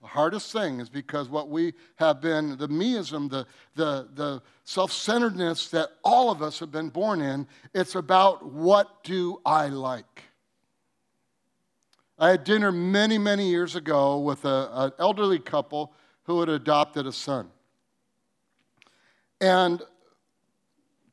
The 0.00 0.06
hardest 0.06 0.52
thing 0.52 0.78
is 0.78 0.88
because 0.88 1.28
what 1.28 1.48
we 1.48 1.74
have 1.96 2.20
been, 2.20 2.56
the 2.56 2.68
meism, 2.68 3.28
the, 3.28 3.44
the, 3.74 4.06
the 4.14 4.42
self 4.62 4.92
centeredness 4.92 5.70
that 5.70 5.88
all 6.04 6.30
of 6.30 6.40
us 6.40 6.60
have 6.60 6.70
been 6.70 6.88
born 6.88 7.20
in, 7.20 7.48
it's 7.74 7.96
about 7.96 8.46
what 8.46 9.02
do 9.02 9.40
I 9.44 9.66
like? 9.66 10.22
I 12.20 12.30
had 12.30 12.44
dinner 12.44 12.70
many, 12.70 13.18
many 13.18 13.50
years 13.50 13.74
ago 13.74 14.20
with 14.20 14.44
an 14.44 14.92
elderly 15.00 15.40
couple 15.40 15.92
who 16.22 16.38
had 16.38 16.48
adopted 16.48 17.08
a 17.08 17.12
son. 17.12 17.48
And 19.40 19.82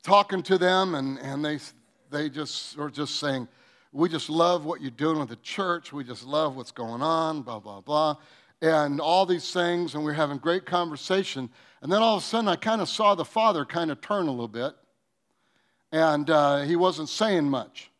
talking 0.03 0.43
to 0.43 0.59
them, 0.59 0.93
and, 0.93 1.17
and 1.17 1.43
they, 1.43 1.57
they 2.13 2.29
just 2.29 2.77
were 2.77 2.89
just 2.89 3.15
saying, 3.19 3.47
We 3.91 4.07
just 4.07 4.29
love 4.29 4.65
what 4.65 4.81
you're 4.81 4.91
doing 4.91 5.19
with 5.19 5.29
the 5.29 5.35
church. 5.37 5.91
We 5.91 6.03
just 6.03 6.23
love 6.23 6.55
what's 6.55 6.71
going 6.71 7.01
on, 7.01 7.41
blah, 7.41 7.59
blah, 7.59 7.81
blah. 7.81 8.17
And 8.61 9.01
all 9.01 9.25
these 9.25 9.51
things, 9.51 9.93
and 9.93 10.03
we 10.03 10.11
we're 10.11 10.15
having 10.15 10.37
great 10.37 10.65
conversation. 10.65 11.49
And 11.81 11.91
then 11.91 12.01
all 12.01 12.15
of 12.15 12.23
a 12.23 12.25
sudden, 12.25 12.47
I 12.47 12.55
kind 12.55 12.79
of 12.79 12.87
saw 12.87 13.13
the 13.13 13.25
father 13.25 13.65
kind 13.65 13.91
of 13.91 13.99
turn 13.99 14.27
a 14.27 14.31
little 14.31 14.47
bit, 14.47 14.73
and 15.91 16.29
uh, 16.29 16.61
he 16.61 16.77
wasn't 16.77 17.09
saying 17.09 17.49
much. 17.49 17.91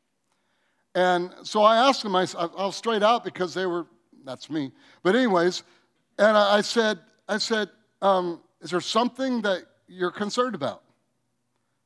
And 0.96 1.34
so 1.44 1.64
I 1.64 1.78
asked 1.90 2.06
him, 2.06 2.16
I, 2.16 2.26
I'll 2.38 2.72
straight 2.72 3.04
out 3.04 3.26
because 3.26 3.54
they 3.54 3.66
were, 3.66 3.88
that's 4.24 4.50
me. 4.50 4.72
But, 5.02 5.16
anyways, 5.16 5.64
and 6.18 6.38
I 6.38 6.62
said, 6.62 7.00
I 7.28 7.40
said, 7.40 7.70
um, 8.02 8.40
is 8.62 8.70
there 8.70 8.80
something 8.80 9.42
that 9.42 9.64
you're 9.88 10.12
concerned 10.12 10.56
about? 10.56 10.84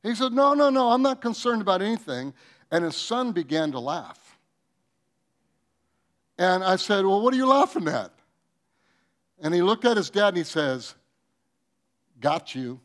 He 0.02 0.14
said, 0.14 0.32
No, 0.32 0.54
no, 0.54 0.70
no, 0.70 0.90
I'm 0.90 1.02
not 1.02 1.20
concerned 1.20 1.62
about 1.62 1.82
anything. 1.82 2.34
And 2.70 2.84
his 2.84 2.96
son 2.96 3.32
began 3.32 3.72
to 3.72 3.80
laugh. 3.80 4.38
And 6.38 6.62
I 6.62 6.76
said, 6.76 7.04
Well, 7.04 7.20
what 7.20 7.34
are 7.34 7.36
you 7.36 7.46
laughing 7.46 7.88
at? 7.88 8.12
And 9.40 9.54
he 9.54 9.62
looked 9.62 9.84
at 9.84 9.96
his 9.96 10.10
dad 10.10 10.28
and 10.28 10.36
he 10.36 10.44
says, 10.44 10.94
Got 12.20 12.54
you. 12.54 12.80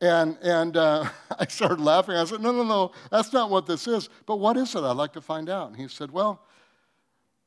And, 0.00 0.36
and 0.42 0.76
uh, 0.76 1.08
I 1.38 1.46
started 1.46 1.80
laughing. 1.80 2.14
I 2.16 2.24
said, 2.24 2.40
No, 2.40 2.52
no, 2.52 2.62
no, 2.62 2.92
that's 3.10 3.32
not 3.32 3.50
what 3.50 3.66
this 3.66 3.86
is. 3.88 4.08
But 4.26 4.36
what 4.36 4.56
is 4.56 4.74
it? 4.74 4.82
I'd 4.82 4.96
like 4.96 5.12
to 5.14 5.20
find 5.20 5.48
out. 5.48 5.68
And 5.68 5.76
he 5.76 5.88
said, 5.88 6.10
Well, 6.10 6.42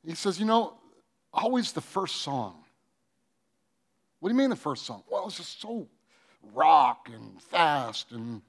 he 0.05 0.15
says, 0.15 0.39
You 0.39 0.45
know, 0.45 0.77
always 1.33 1.71
the 1.71 1.81
first 1.81 2.17
song. 2.17 2.63
What 4.19 4.29
do 4.29 4.35
you 4.35 4.39
mean 4.39 4.49
the 4.49 4.55
first 4.55 4.85
song? 4.85 5.03
Well, 5.09 5.27
it's 5.27 5.37
just 5.37 5.61
so 5.61 5.87
rock 6.53 7.09
and 7.13 7.41
fast. 7.41 8.11
And 8.11 8.41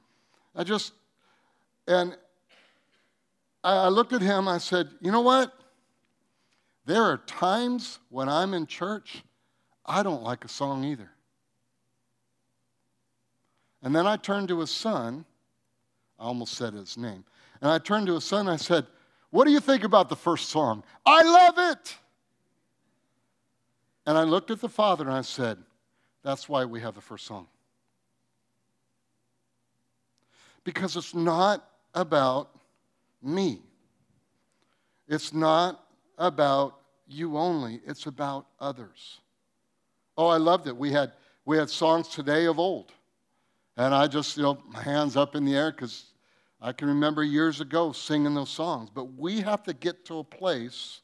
I 0.55 0.65
just, 0.65 0.93
and 1.87 2.17
I 3.65 3.89
looked 3.89 4.13
at 4.13 4.23
him, 4.23 4.49
I 4.49 4.59
said, 4.59 4.89
You 5.01 5.13
know 5.13 5.21
what? 5.21 5.53
There 6.87 7.03
are 7.03 7.19
times 7.19 7.99
when 8.09 8.29
I'm 8.29 8.55
in 8.55 8.67
church, 8.67 9.23
I 9.85 10.03
don't 10.03 10.23
like 10.23 10.45
a 10.45 10.49
song 10.49 10.85
either. 10.85 11.11
And 13.83 13.95
then 13.95 14.07
I 14.07 14.17
turned 14.17 14.49
to 14.49 14.61
his 14.61 14.71
son. 14.71 15.25
I 16.19 16.25
almost 16.25 16.55
said 16.55 16.75
his 16.75 16.97
name. 16.97 17.25
And 17.61 17.71
I 17.71 17.79
turned 17.79 18.07
to 18.07 18.15
his 18.15 18.25
son 18.25 18.49
I 18.49 18.57
said, 18.57 18.87
What 19.31 19.45
do 19.45 19.51
you 19.51 19.61
think 19.61 19.85
about 19.85 20.09
the 20.09 20.17
first 20.17 20.49
song? 20.49 20.83
I 21.05 21.23
love 21.23 21.73
it. 21.73 21.97
And 24.07 24.17
I 24.17 24.23
looked 24.23 24.51
at 24.51 24.61
the 24.61 24.69
father 24.69 25.05
and 25.05 25.13
I 25.13 25.23
said, 25.23 25.59
That's 26.23 26.49
why 26.49 26.65
we 26.65 26.81
have 26.81 26.95
the 26.95 27.01
first 27.01 27.27
song. 27.27 27.47
Because 30.65 30.97
it's 30.97 31.15
not 31.15 31.69
about 31.95 32.51
me, 33.23 33.63
it's 35.07 35.33
not 35.33 35.85
about 36.19 36.79
you 37.07 37.39
only, 37.39 37.81
it's 37.87 38.07
about 38.07 38.47
others. 38.61 39.21
Oh, 40.17 40.27
I 40.27 40.37
loved 40.37 40.67
it. 40.67 40.77
We 40.77 40.91
had, 40.91 41.13
we 41.45 41.57
had 41.57 41.71
songs 41.71 42.09
today 42.09 42.47
of 42.47 42.59
old. 42.59 42.93
And 43.77 43.95
I 43.95 44.09
just, 44.09 44.37
you 44.37 44.43
know, 44.43 44.59
my 44.69 44.83
hands 44.83 45.17
up 45.17 45.37
in 45.37 45.45
the 45.45 45.57
air 45.57 45.71
because 45.71 46.07
I 46.61 46.73
can 46.73 46.89
remember 46.89 47.23
years 47.23 47.61
ago 47.61 47.93
singing 47.93 48.35
those 48.35 48.51
songs. 48.51 48.91
But 48.93 49.17
we 49.17 49.41
have 49.41 49.63
to 49.65 49.73
get 49.73 50.05
to 50.07 50.19
a 50.19 50.25
place 50.25 51.01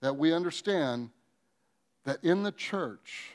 that 0.00 0.16
we 0.16 0.32
understand 0.32 1.10
that 2.04 2.24
in 2.24 2.42
the 2.42 2.52
church, 2.52 3.30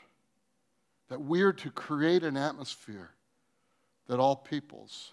that 1.08 1.20
we're 1.20 1.52
to 1.52 1.70
create 1.70 2.24
an 2.24 2.36
atmosphere 2.36 3.10
that 4.08 4.18
all 4.18 4.36
peoples 4.36 5.12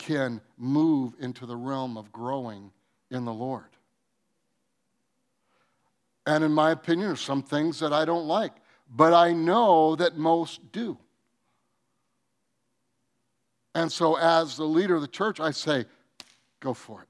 can 0.00 0.40
move 0.56 1.12
into 1.20 1.44
the 1.44 1.56
realm 1.56 1.98
of 1.98 2.10
growing 2.10 2.72
in 3.10 3.26
the 3.26 3.32
Lord. 3.32 3.66
And 6.26 6.42
in 6.42 6.52
my 6.52 6.70
opinion, 6.70 7.08
there's 7.08 7.20
some 7.20 7.42
things 7.42 7.78
that 7.80 7.92
I 7.92 8.06
don't 8.06 8.26
like, 8.26 8.52
but 8.90 9.12
I 9.12 9.32
know 9.34 9.94
that 9.96 10.16
most 10.16 10.72
do. 10.72 10.96
And 13.74 13.92
so, 13.92 14.16
as 14.16 14.56
the 14.56 14.64
leader 14.64 14.96
of 14.96 15.02
the 15.02 15.08
church, 15.08 15.38
I 15.38 15.50
say, 15.50 15.84
go 16.60 16.72
for 16.72 17.02
it. 17.02 17.08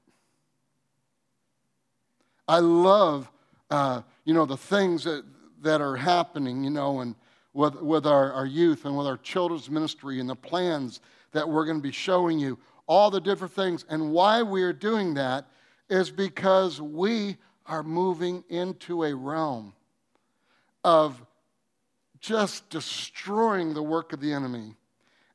I 2.47 2.59
love, 2.59 3.31
uh, 3.69 4.01
you 4.25 4.33
know, 4.33 4.45
the 4.45 4.57
things 4.57 5.05
that, 5.05 5.23
that 5.61 5.79
are 5.79 5.95
happening, 5.95 6.63
you 6.65 6.69
know, 6.69 6.99
and 6.99 7.15
with, 7.53 7.75
with 7.75 8.05
our, 8.05 8.33
our 8.33 8.45
youth 8.45 8.83
and 8.83 8.97
with 8.97 9.07
our 9.07 9.17
children's 9.17 9.69
ministry 9.69 10.19
and 10.19 10.29
the 10.29 10.35
plans 10.35 10.99
that 11.31 11.47
we're 11.47 11.65
going 11.65 11.77
to 11.77 11.83
be 11.83 11.91
showing 11.91 12.37
you, 12.37 12.57
all 12.91 13.09
the 13.09 13.21
different 13.21 13.53
things. 13.53 13.85
And 13.87 14.11
why 14.11 14.43
we 14.43 14.63
are 14.63 14.73
doing 14.73 15.13
that 15.13 15.47
is 15.89 16.11
because 16.11 16.81
we 16.81 17.37
are 17.65 17.83
moving 17.83 18.43
into 18.49 19.05
a 19.05 19.15
realm 19.15 19.71
of 20.83 21.23
just 22.19 22.69
destroying 22.69 23.73
the 23.73 23.81
work 23.81 24.11
of 24.11 24.19
the 24.19 24.33
enemy 24.33 24.75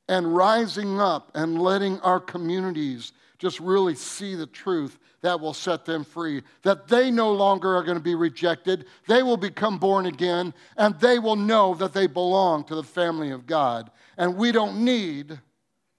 and 0.06 0.36
rising 0.36 1.00
up 1.00 1.30
and 1.34 1.58
letting 1.58 1.98
our 2.00 2.20
communities 2.20 3.14
just 3.38 3.58
really 3.58 3.94
see 3.94 4.34
the 4.34 4.46
truth 4.46 4.98
that 5.22 5.40
will 5.40 5.54
set 5.54 5.86
them 5.86 6.04
free. 6.04 6.42
That 6.60 6.88
they 6.88 7.10
no 7.10 7.32
longer 7.32 7.74
are 7.74 7.82
going 7.82 7.96
to 7.96 8.04
be 8.04 8.14
rejected, 8.14 8.84
they 9.08 9.22
will 9.22 9.38
become 9.38 9.78
born 9.78 10.04
again, 10.04 10.52
and 10.76 11.00
they 11.00 11.18
will 11.18 11.36
know 11.36 11.74
that 11.76 11.94
they 11.94 12.06
belong 12.06 12.64
to 12.64 12.74
the 12.74 12.82
family 12.82 13.30
of 13.30 13.46
God. 13.46 13.90
And 14.18 14.36
we 14.36 14.52
don't 14.52 14.84
need 14.84 15.40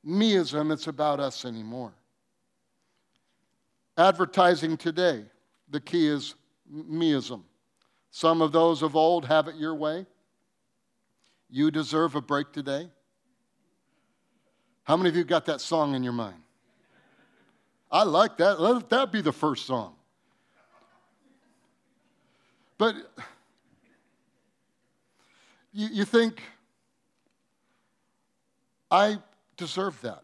meism, 0.06 0.72
it's 0.72 0.88
about 0.88 1.20
us 1.20 1.46
anymore. 1.46 1.94
Advertising 3.98 4.78
today, 4.78 5.26
the 5.70 5.80
key 5.80 6.08
is 6.08 6.36
meism. 6.72 7.42
Some 8.12 8.42
of 8.42 8.52
those 8.52 8.82
of 8.82 8.96
old 8.96 9.26
have 9.26 9.48
it 9.48 9.56
your 9.56 9.76
way. 9.76 10.06
You 11.50 11.72
deserve 11.72 12.16
a 12.16 12.22
break 12.22 12.52
today. 12.52 12.90
How 14.84 14.96
many 14.98 15.10
of 15.10 15.16
you 15.16 15.24
got 15.24 15.46
that 15.46 15.62
song 15.62 15.96
in 15.96 16.04
your 16.04 16.14
mind? 16.14 16.42
I 17.92 18.04
like 18.04 18.38
that. 18.38 18.60
Let 18.60 18.90
that 18.90 19.12
be 19.12 19.22
the 19.22 19.32
first 19.32 19.66
song. 19.66 19.96
But 22.78 22.96
you, 25.74 25.88
you 25.92 26.06
think, 26.06 26.42
I 28.92 29.18
deserve 29.58 30.00
that. 30.02 30.24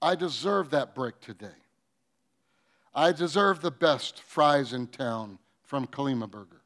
I 0.00 0.14
deserve 0.14 0.70
that 0.70 0.94
break 0.94 1.20
today. 1.20 1.46
I 2.94 3.12
deserve 3.12 3.60
the 3.60 3.70
best 3.70 4.22
fries 4.22 4.72
in 4.72 4.86
town 4.86 5.38
from 5.64 5.86
Kalima 5.86 6.30
Burger. 6.30 6.62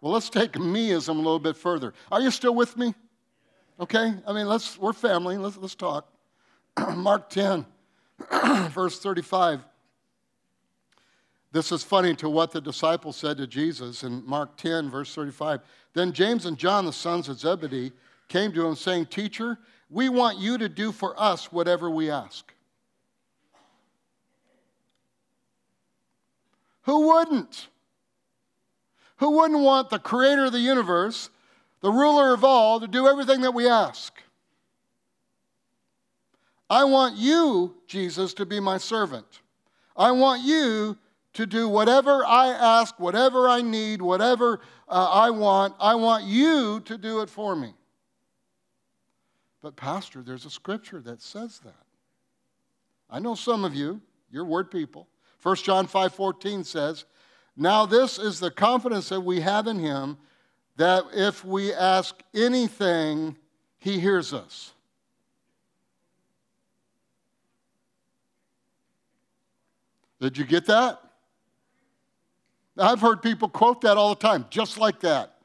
Well, 0.00 0.12
let's 0.12 0.30
take 0.30 0.52
meism 0.52 1.08
a 1.08 1.12
little 1.12 1.38
bit 1.38 1.56
further. 1.56 1.92
Are 2.10 2.20
you 2.20 2.30
still 2.30 2.54
with 2.54 2.76
me? 2.76 2.94
Okay? 3.78 4.14
I 4.26 4.32
mean, 4.32 4.46
let's, 4.46 4.78
we're 4.78 4.92
family. 4.92 5.36
Let's, 5.36 5.58
let's 5.58 5.74
talk. 5.74 6.10
Mark 6.96 7.28
10, 7.28 7.66
verse 8.70 8.98
35. 8.98 9.60
This 11.52 11.72
is 11.72 11.82
funny 11.82 12.14
to 12.16 12.28
what 12.28 12.52
the 12.52 12.60
disciples 12.60 13.16
said 13.16 13.36
to 13.38 13.46
Jesus 13.46 14.04
in 14.04 14.24
Mark 14.24 14.56
10, 14.56 14.88
verse 14.88 15.12
35. 15.14 15.60
Then 15.94 16.12
James 16.12 16.46
and 16.46 16.56
John, 16.56 16.84
the 16.84 16.92
sons 16.92 17.28
of 17.28 17.40
Zebedee, 17.40 17.92
came 18.28 18.52
to 18.52 18.66
him 18.66 18.76
saying, 18.76 19.06
Teacher, 19.06 19.58
we 19.88 20.08
want 20.08 20.38
you 20.38 20.58
to 20.58 20.68
do 20.68 20.92
for 20.92 21.20
us 21.20 21.50
whatever 21.50 21.90
we 21.90 22.08
ask. 22.08 22.52
Who 26.82 27.08
wouldn't? 27.08 27.68
Who 29.16 29.32
wouldn't 29.32 29.60
want 29.60 29.90
the 29.90 29.98
creator 29.98 30.46
of 30.46 30.52
the 30.52 30.60
universe, 30.60 31.30
the 31.80 31.90
ruler 31.90 32.32
of 32.32 32.44
all, 32.44 32.80
to 32.80 32.86
do 32.86 33.08
everything 33.08 33.40
that 33.40 33.52
we 33.52 33.68
ask? 33.68 34.12
I 36.70 36.84
want 36.84 37.16
you, 37.16 37.74
Jesus, 37.88 38.32
to 38.34 38.46
be 38.46 38.60
my 38.60 38.78
servant. 38.78 39.26
I 39.96 40.12
want 40.12 40.42
you 40.42 40.96
to 41.34 41.46
do 41.46 41.68
whatever 41.68 42.24
I 42.24 42.48
ask, 42.48 42.98
whatever 42.98 43.48
I 43.48 43.62
need, 43.62 44.02
whatever 44.02 44.60
uh, 44.88 45.10
I 45.10 45.30
want. 45.30 45.74
I 45.78 45.94
want 45.94 46.24
you 46.24 46.80
to 46.80 46.98
do 46.98 47.20
it 47.20 47.30
for 47.30 47.54
me. 47.54 47.74
But, 49.62 49.76
Pastor, 49.76 50.22
there's 50.22 50.46
a 50.46 50.50
scripture 50.50 51.00
that 51.02 51.20
says 51.20 51.60
that. 51.60 51.84
I 53.08 53.18
know 53.18 53.34
some 53.34 53.64
of 53.64 53.74
you, 53.74 54.00
you're 54.30 54.44
word 54.44 54.70
people. 54.70 55.06
1 55.42 55.56
John 55.56 55.86
5 55.86 56.14
14 56.14 56.64
says, 56.64 57.04
now, 57.60 57.84
this 57.84 58.18
is 58.18 58.40
the 58.40 58.50
confidence 58.50 59.10
that 59.10 59.20
we 59.20 59.40
have 59.40 59.66
in 59.66 59.78
Him 59.78 60.16
that 60.76 61.04
if 61.12 61.44
we 61.44 61.74
ask 61.74 62.18
anything, 62.34 63.36
He 63.78 64.00
hears 64.00 64.32
us. 64.32 64.72
Did 70.20 70.38
you 70.38 70.46
get 70.46 70.64
that? 70.66 71.02
I've 72.80 73.00
heard 73.00 73.22
people 73.22 73.48
quote 73.48 73.82
that 73.82 73.96
all 73.96 74.10
the 74.14 74.20
time, 74.20 74.46
just 74.50 74.78
like 74.78 75.00
that. 75.00 75.36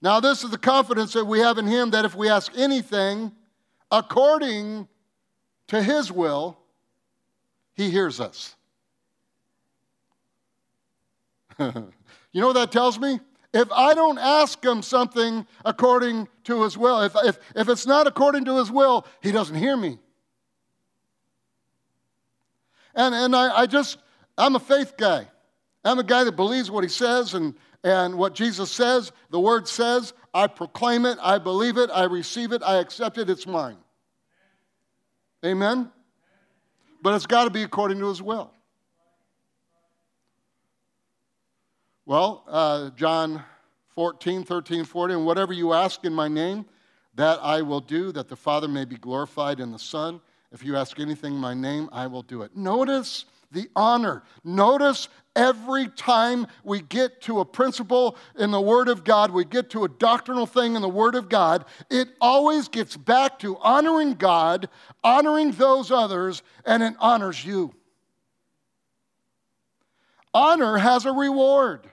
Now, 0.00 0.18
this 0.18 0.42
is 0.42 0.50
the 0.50 0.58
confidence 0.58 1.12
that 1.12 1.24
we 1.24 1.38
have 1.38 1.58
in 1.58 1.66
Him 1.66 1.90
that 1.90 2.04
if 2.04 2.14
we 2.16 2.28
ask 2.28 2.52
anything 2.56 3.32
according 3.90 4.88
to 5.68 5.82
His 5.82 6.10
will, 6.10 6.58
He 7.74 7.88
hears 7.88 8.20
us. 8.20 8.56
you 11.58 11.92
know 12.34 12.48
what 12.48 12.54
that 12.54 12.72
tells 12.72 12.98
me? 12.98 13.20
If 13.54 13.70
I 13.70 13.94
don't 13.94 14.18
ask 14.18 14.64
Him 14.64 14.82
something 14.82 15.46
according 15.64 16.26
to 16.44 16.64
His 16.64 16.76
will, 16.76 17.00
if, 17.02 17.14
if, 17.22 17.38
if 17.54 17.68
it's 17.68 17.86
not 17.86 18.08
according 18.08 18.44
to 18.46 18.56
His 18.56 18.72
will, 18.72 19.06
He 19.22 19.30
doesn't 19.30 19.56
hear 19.56 19.76
me. 19.76 19.98
And, 22.94 23.14
and 23.14 23.36
I, 23.36 23.60
I 23.60 23.66
just, 23.66 23.98
I'm 24.36 24.56
a 24.56 24.60
faith 24.60 24.96
guy. 24.96 25.28
I'm 25.84 25.98
a 25.98 26.04
guy 26.04 26.24
that 26.24 26.36
believes 26.36 26.70
what 26.70 26.84
he 26.84 26.90
says 26.90 27.34
and, 27.34 27.54
and 27.82 28.16
what 28.16 28.34
Jesus 28.34 28.70
says, 28.70 29.12
the 29.30 29.40
word 29.40 29.66
says. 29.66 30.12
I 30.32 30.46
proclaim 30.46 31.04
it, 31.04 31.18
I 31.20 31.38
believe 31.38 31.76
it, 31.76 31.90
I 31.92 32.04
receive 32.04 32.52
it, 32.52 32.62
I 32.62 32.76
accept 32.76 33.18
it, 33.18 33.28
it's 33.28 33.46
mine. 33.46 33.76
Amen? 35.44 35.90
But 37.02 37.14
it's 37.14 37.26
got 37.26 37.44
to 37.44 37.50
be 37.50 37.62
according 37.64 37.98
to 37.98 38.08
his 38.08 38.22
will. 38.22 38.50
Well, 42.06 42.44
uh, 42.48 42.90
John 42.90 43.42
14, 43.94 44.44
13, 44.44 44.84
14, 44.84 45.16
and 45.16 45.26
whatever 45.26 45.52
you 45.52 45.72
ask 45.72 46.04
in 46.04 46.12
my 46.12 46.28
name, 46.28 46.64
that 47.14 47.38
I 47.42 47.62
will 47.62 47.80
do, 47.80 48.12
that 48.12 48.28
the 48.28 48.36
Father 48.36 48.68
may 48.68 48.84
be 48.84 48.96
glorified 48.96 49.60
in 49.60 49.70
the 49.70 49.78
Son. 49.78 50.20
If 50.50 50.64
you 50.64 50.76
ask 50.76 50.98
anything 50.98 51.34
in 51.34 51.40
my 51.40 51.54
name, 51.54 51.88
I 51.92 52.06
will 52.06 52.22
do 52.22 52.42
it. 52.42 52.56
Notice 52.56 53.26
the 53.50 53.68
honor. 53.76 54.22
Notice 54.44 55.08
every 55.34 55.88
time 55.88 56.46
we 56.64 56.80
get 56.80 57.20
to 57.22 57.40
a 57.40 57.44
principle 57.44 58.16
in 58.38 58.50
the 58.50 58.60
Word 58.60 58.88
of 58.88 59.04
God, 59.04 59.30
we 59.30 59.44
get 59.44 59.70
to 59.70 59.84
a 59.84 59.88
doctrinal 59.88 60.46
thing 60.46 60.76
in 60.76 60.82
the 60.82 60.88
Word 60.88 61.14
of 61.14 61.28
God, 61.28 61.64
it 61.90 62.08
always 62.20 62.68
gets 62.68 62.96
back 62.96 63.38
to 63.40 63.56
honoring 63.58 64.14
God, 64.14 64.68
honoring 65.02 65.52
those 65.52 65.90
others, 65.90 66.42
and 66.64 66.82
it 66.82 66.94
honors 66.98 67.44
you. 67.44 67.74
Honor 70.34 70.78
has 70.78 71.04
a 71.04 71.12
reward. 71.12 71.86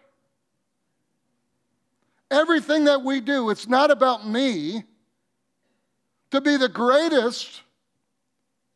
Everything 2.32 2.86
that 2.86 3.04
we 3.04 3.22
do, 3.22 3.50
it's 3.50 3.68
not 3.68 3.92
about 3.92 4.28
me. 4.28 4.84
To 6.32 6.42
be 6.42 6.58
the 6.58 6.70
greatest, 6.70 7.64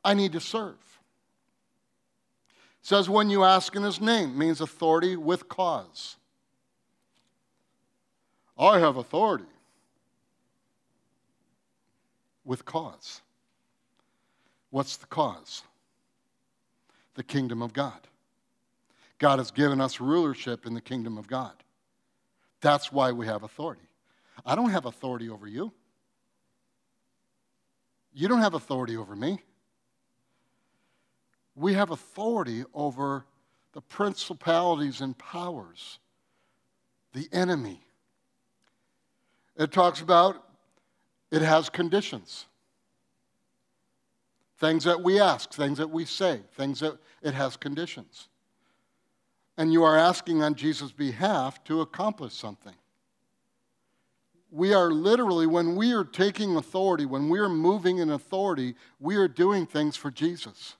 I 0.04 0.16
need 0.16 0.32
to 0.34 0.40
serve. 0.40 0.83
Says, 2.84 3.10
when 3.10 3.30
you 3.30 3.46
ask 3.46 3.74
in 3.78 3.84
his 3.84 4.02
name, 4.02 4.38
means 4.38 4.60
authority 4.60 5.16
with 5.16 5.48
cause. 5.48 6.18
I 8.60 8.78
have 8.78 8.98
authority 8.98 9.46
with 12.44 12.66
cause. 12.66 13.22
What's 14.70 14.98
the 14.98 15.06
cause? 15.06 15.64
The 17.16 17.24
kingdom 17.24 17.62
of 17.62 17.72
God. 17.72 18.00
God 19.18 19.40
has 19.40 19.50
given 19.50 19.80
us 19.80 20.02
rulership 20.02 20.66
in 20.66 20.74
the 20.74 20.82
kingdom 20.82 21.18
of 21.18 21.26
God. 21.26 21.54
That's 22.60 22.92
why 22.92 23.14
we 23.14 23.26
have 23.28 23.44
authority. 23.44 23.88
I 24.46 24.56
don't 24.56 24.72
have 24.72 24.86
authority 24.86 25.30
over 25.30 25.48
you. 25.48 25.72
You 28.14 28.28
don't 28.28 28.42
have 28.42 28.56
authority 28.56 28.98
over 28.98 29.16
me 29.16 29.40
we 31.56 31.74
have 31.74 31.92
authority 31.92 32.64
over 32.74 33.26
the 33.74 33.82
principalities 33.82 35.02
and 35.02 35.18
powers, 35.18 36.00
the 37.14 37.28
enemy. 37.32 37.82
It 39.58 39.72
talks 39.72 40.02
about 40.02 40.44
it 41.32 41.42
has 41.42 41.70
conditions. 41.70 42.46
Things 44.60 44.84
that 44.84 45.02
we 45.02 45.20
ask, 45.20 45.52
things 45.52 45.80
that 45.80 45.90
we 45.90 46.06
say, 46.06 46.42
things 46.56 46.80
that 46.80 46.98
it 47.22 47.34
has 47.34 47.58
conditions. 47.58 48.30
And 49.58 49.74
you 49.74 49.84
are 49.84 49.98
asking 49.98 50.42
on 50.42 50.56
Jesus' 50.56 50.92
behalf 50.92 51.64
to 51.66 51.82
accomplish 51.82 52.34
something. 52.34 52.76
We 54.52 54.74
are 54.74 54.92
literally, 54.92 55.48
when 55.48 55.76
we 55.76 55.94
are 55.94 56.04
taking 56.04 56.56
authority, 56.56 57.06
when 57.06 57.30
we 57.30 57.40
are 57.40 57.50
moving 57.50 57.98
in 57.98 58.12
authority, 58.12 58.76
we 59.00 59.16
are 59.16 59.28
doing 59.28 59.66
things 59.66 59.96
for 59.96 60.12
Jesus. 60.12 60.76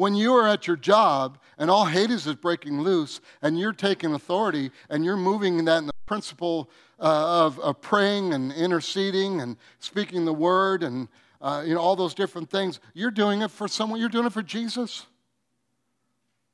When 0.00 0.14
you 0.14 0.32
are 0.34 0.48
at 0.48 0.66
your 0.66 0.78
job 0.78 1.36
and 1.58 1.70
all 1.70 1.84
Hades 1.84 2.26
is 2.26 2.34
breaking 2.34 2.80
loose 2.80 3.20
and 3.42 3.60
you're 3.60 3.74
taking 3.74 4.14
authority 4.14 4.70
and 4.88 5.04
you're 5.04 5.14
moving 5.14 5.62
that 5.66 5.76
in 5.76 5.88
the 5.88 5.92
principle 6.06 6.70
uh, 6.98 7.44
of, 7.44 7.60
of, 7.60 7.82
praying 7.82 8.32
and 8.32 8.50
interceding 8.50 9.42
and 9.42 9.58
speaking 9.78 10.24
the 10.24 10.32
word 10.32 10.82
and 10.82 11.06
uh, 11.42 11.62
you 11.66 11.74
know 11.74 11.82
all 11.82 11.96
those 11.96 12.14
different 12.14 12.48
things, 12.48 12.80
you're 12.94 13.10
doing 13.10 13.42
it 13.42 13.50
for 13.50 13.68
someone. 13.68 14.00
You're 14.00 14.08
doing 14.08 14.24
it 14.24 14.32
for 14.32 14.42
Jesus. 14.42 15.04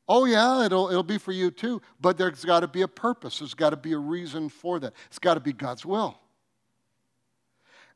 Oh 0.09 0.25
yeah, 0.25 0.65
it'll 0.67 0.89
it'll 0.89 1.05
be 1.05 1.19
for 1.19 1.31
you 1.31 1.53
too. 1.53 1.81
But 2.01 2.19
there's 2.19 2.45
got 2.45 2.61
to 2.61 2.69
be 2.69 2.83
a 2.83 2.89
purpose. 2.89 3.39
There's 3.39 3.55
got 3.55 3.71
to 3.71 3.77
be 3.77 3.93
a 3.93 3.99
reason 3.99 4.49
for 4.49 4.81
that. 4.81 4.93
It's 5.07 5.21
got 5.21 5.35
to 5.35 5.41
be 5.41 5.53
God's 5.53 5.87
will. 5.87 6.19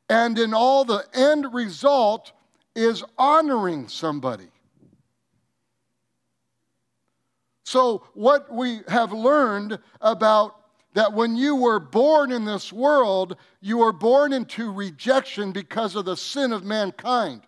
And 0.09 0.39
in 0.39 0.55
all, 0.55 0.85
the 0.85 1.05
end 1.13 1.53
result 1.53 2.31
is 2.77 3.03
honoring 3.19 3.89
somebody. 3.89 4.47
So, 7.71 8.03
what 8.15 8.53
we 8.53 8.81
have 8.89 9.13
learned 9.13 9.79
about 10.01 10.57
that 10.95 11.13
when 11.13 11.37
you 11.37 11.55
were 11.55 11.79
born 11.79 12.33
in 12.33 12.45
this 12.45 12.73
world, 12.73 13.37
you 13.61 13.79
were 13.79 13.93
born 13.93 14.33
into 14.33 14.73
rejection 14.73 15.53
because 15.53 15.95
of 15.95 16.05
the 16.05 16.17
sin 16.17 16.53
of 16.53 16.65
mankind. 16.65 17.43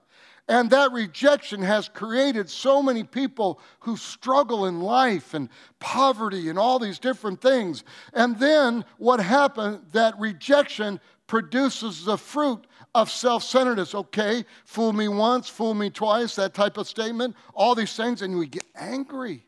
And 0.46 0.70
that 0.70 0.92
rejection 0.92 1.61
has 1.62 1.88
created 1.88 2.48
so 2.48 2.80
many 2.85 3.02
people 3.02 3.58
who 3.80 3.96
struggle 3.96 4.66
in 4.66 4.80
life 4.80 5.35
and 5.35 5.48
poverty 5.80 6.50
and 6.50 6.56
all 6.56 6.78
these 6.78 7.00
different 7.00 7.40
things. 7.40 7.82
And 8.12 8.38
then 8.38 8.85
what 8.98 9.18
happened, 9.18 9.80
that 9.90 10.16
rejection 10.20 11.00
produces 11.26 12.04
the 12.04 12.16
fruit 12.16 12.64
of 12.94 13.11
self 13.11 13.42
centeredness. 13.42 13.92
Okay, 13.92 14.44
fool 14.66 14.92
me 14.92 15.08
once, 15.08 15.48
fool 15.48 15.74
me 15.74 15.90
twice, 15.90 16.37
that 16.37 16.54
type 16.54 16.76
of 16.76 16.87
statement, 16.87 17.35
all 17.54 17.74
these 17.74 17.96
things, 17.96 18.22
and 18.22 18.38
we 18.38 18.46
get 18.46 18.62
angry. 18.76 19.46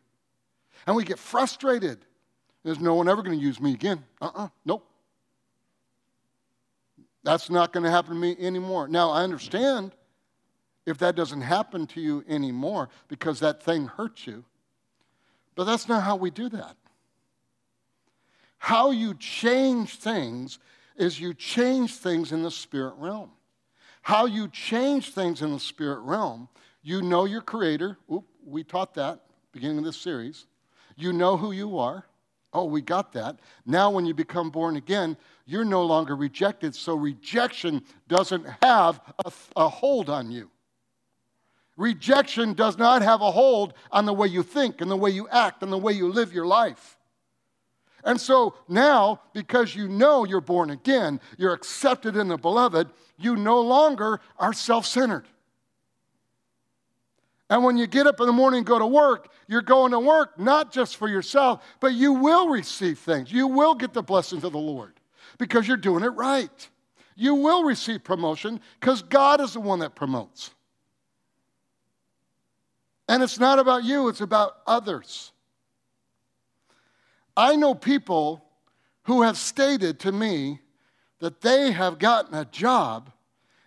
And 0.86 0.96
we 0.96 1.04
get 1.04 1.18
frustrated. 1.18 1.98
There's 2.64 2.80
no 2.80 2.94
one 2.94 3.08
ever 3.08 3.22
going 3.22 3.38
to 3.38 3.44
use 3.44 3.60
me 3.60 3.72
again. 3.72 4.04
Uh 4.20 4.26
uh-uh, 4.26 4.44
uh 4.44 4.48
nope. 4.64 4.86
That's 7.22 7.48
not 7.48 7.72
going 7.72 7.84
to 7.84 7.90
happen 7.90 8.14
to 8.14 8.20
me 8.20 8.36
anymore. 8.38 8.86
Now, 8.86 9.10
I 9.10 9.22
understand 9.22 9.92
if 10.86 10.98
that 10.98 11.16
doesn't 11.16 11.40
happen 11.40 11.86
to 11.88 12.00
you 12.00 12.22
anymore 12.28 12.90
because 13.08 13.40
that 13.40 13.62
thing 13.62 13.86
hurts 13.86 14.26
you. 14.26 14.44
But 15.54 15.64
that's 15.64 15.88
not 15.88 16.02
how 16.02 16.16
we 16.16 16.30
do 16.30 16.48
that. 16.50 16.76
How 18.58 18.90
you 18.90 19.14
change 19.14 19.96
things 19.96 20.58
is 20.96 21.18
you 21.20 21.34
change 21.34 21.94
things 21.96 22.32
in 22.32 22.42
the 22.42 22.50
spirit 22.50 22.94
realm. 22.98 23.30
How 24.02 24.26
you 24.26 24.48
change 24.48 25.10
things 25.10 25.40
in 25.40 25.52
the 25.52 25.60
spirit 25.60 26.00
realm, 26.00 26.48
you 26.82 27.00
know 27.00 27.24
your 27.24 27.40
creator. 27.40 27.96
Oop, 28.12 28.24
we 28.44 28.64
taught 28.64 28.94
that 28.94 29.20
beginning 29.52 29.78
of 29.78 29.84
this 29.84 29.96
series. 29.96 30.46
You 30.96 31.12
know 31.12 31.36
who 31.36 31.52
you 31.52 31.78
are. 31.78 32.04
Oh, 32.52 32.64
we 32.64 32.82
got 32.82 33.12
that. 33.14 33.40
Now, 33.66 33.90
when 33.90 34.06
you 34.06 34.14
become 34.14 34.50
born 34.50 34.76
again, 34.76 35.16
you're 35.44 35.64
no 35.64 35.84
longer 35.84 36.14
rejected, 36.14 36.74
so 36.74 36.94
rejection 36.94 37.82
doesn't 38.06 38.46
have 38.62 39.00
a, 39.24 39.32
a, 39.56 39.68
hold 39.68 40.08
on 40.08 40.30
you. 40.30 40.50
Rejection 41.76 42.54
does 42.54 42.78
not 42.78 43.02
have 43.02 43.20
a 43.20 43.30
hold 43.32 43.74
on 43.90 44.06
the 44.06 44.12
way 44.12 44.28
you 44.28 44.44
think 44.44 44.80
and 44.80 44.90
the 44.90 44.96
way 44.96 45.10
you 45.10 45.28
act 45.28 45.62
and 45.62 45.72
the 45.72 45.78
way 45.78 45.92
you 45.92 46.08
live 46.08 46.32
your 46.32 46.46
life. 46.46 46.96
And 48.04 48.20
so 48.20 48.54
now, 48.68 49.20
because 49.32 49.74
you 49.74 49.88
know 49.88 50.24
you're 50.24 50.40
born 50.40 50.70
again, 50.70 51.20
you're 51.36 51.54
accepted 51.54 52.16
in 52.16 52.28
the 52.28 52.36
beloved, 52.36 52.88
you 53.18 53.34
no 53.34 53.60
longer 53.60 54.20
are 54.38 54.52
self 54.52 54.86
centered. 54.86 55.26
And 57.50 57.62
when 57.62 57.76
you 57.76 57.86
get 57.86 58.06
up 58.06 58.20
in 58.20 58.26
the 58.26 58.32
morning 58.32 58.58
and 58.58 58.66
go 58.66 58.78
to 58.78 58.86
work, 58.86 59.28
you're 59.48 59.62
going 59.62 59.92
to 59.92 60.00
work 60.00 60.38
not 60.38 60.72
just 60.72 60.96
for 60.96 61.08
yourself, 61.08 61.62
but 61.78 61.92
you 61.92 62.14
will 62.14 62.48
receive 62.48 62.98
things. 62.98 63.30
You 63.30 63.46
will 63.46 63.74
get 63.74 63.92
the 63.92 64.02
blessings 64.02 64.44
of 64.44 64.52
the 64.52 64.58
Lord 64.58 64.94
because 65.38 65.68
you're 65.68 65.76
doing 65.76 66.04
it 66.04 66.08
right. 66.08 66.68
You 67.16 67.34
will 67.34 67.64
receive 67.64 68.02
promotion 68.02 68.60
because 68.80 69.02
God 69.02 69.40
is 69.40 69.52
the 69.52 69.60
one 69.60 69.80
that 69.80 69.94
promotes. 69.94 70.50
And 73.08 73.22
it's 73.22 73.38
not 73.38 73.58
about 73.58 73.84
you, 73.84 74.08
it's 74.08 74.22
about 74.22 74.56
others. 74.66 75.32
I 77.36 77.56
know 77.56 77.74
people 77.74 78.44
who 79.02 79.22
have 79.22 79.36
stated 79.36 80.00
to 80.00 80.12
me 80.12 80.60
that 81.18 81.42
they 81.42 81.72
have 81.72 81.98
gotten 81.98 82.34
a 82.34 82.44
job 82.46 83.10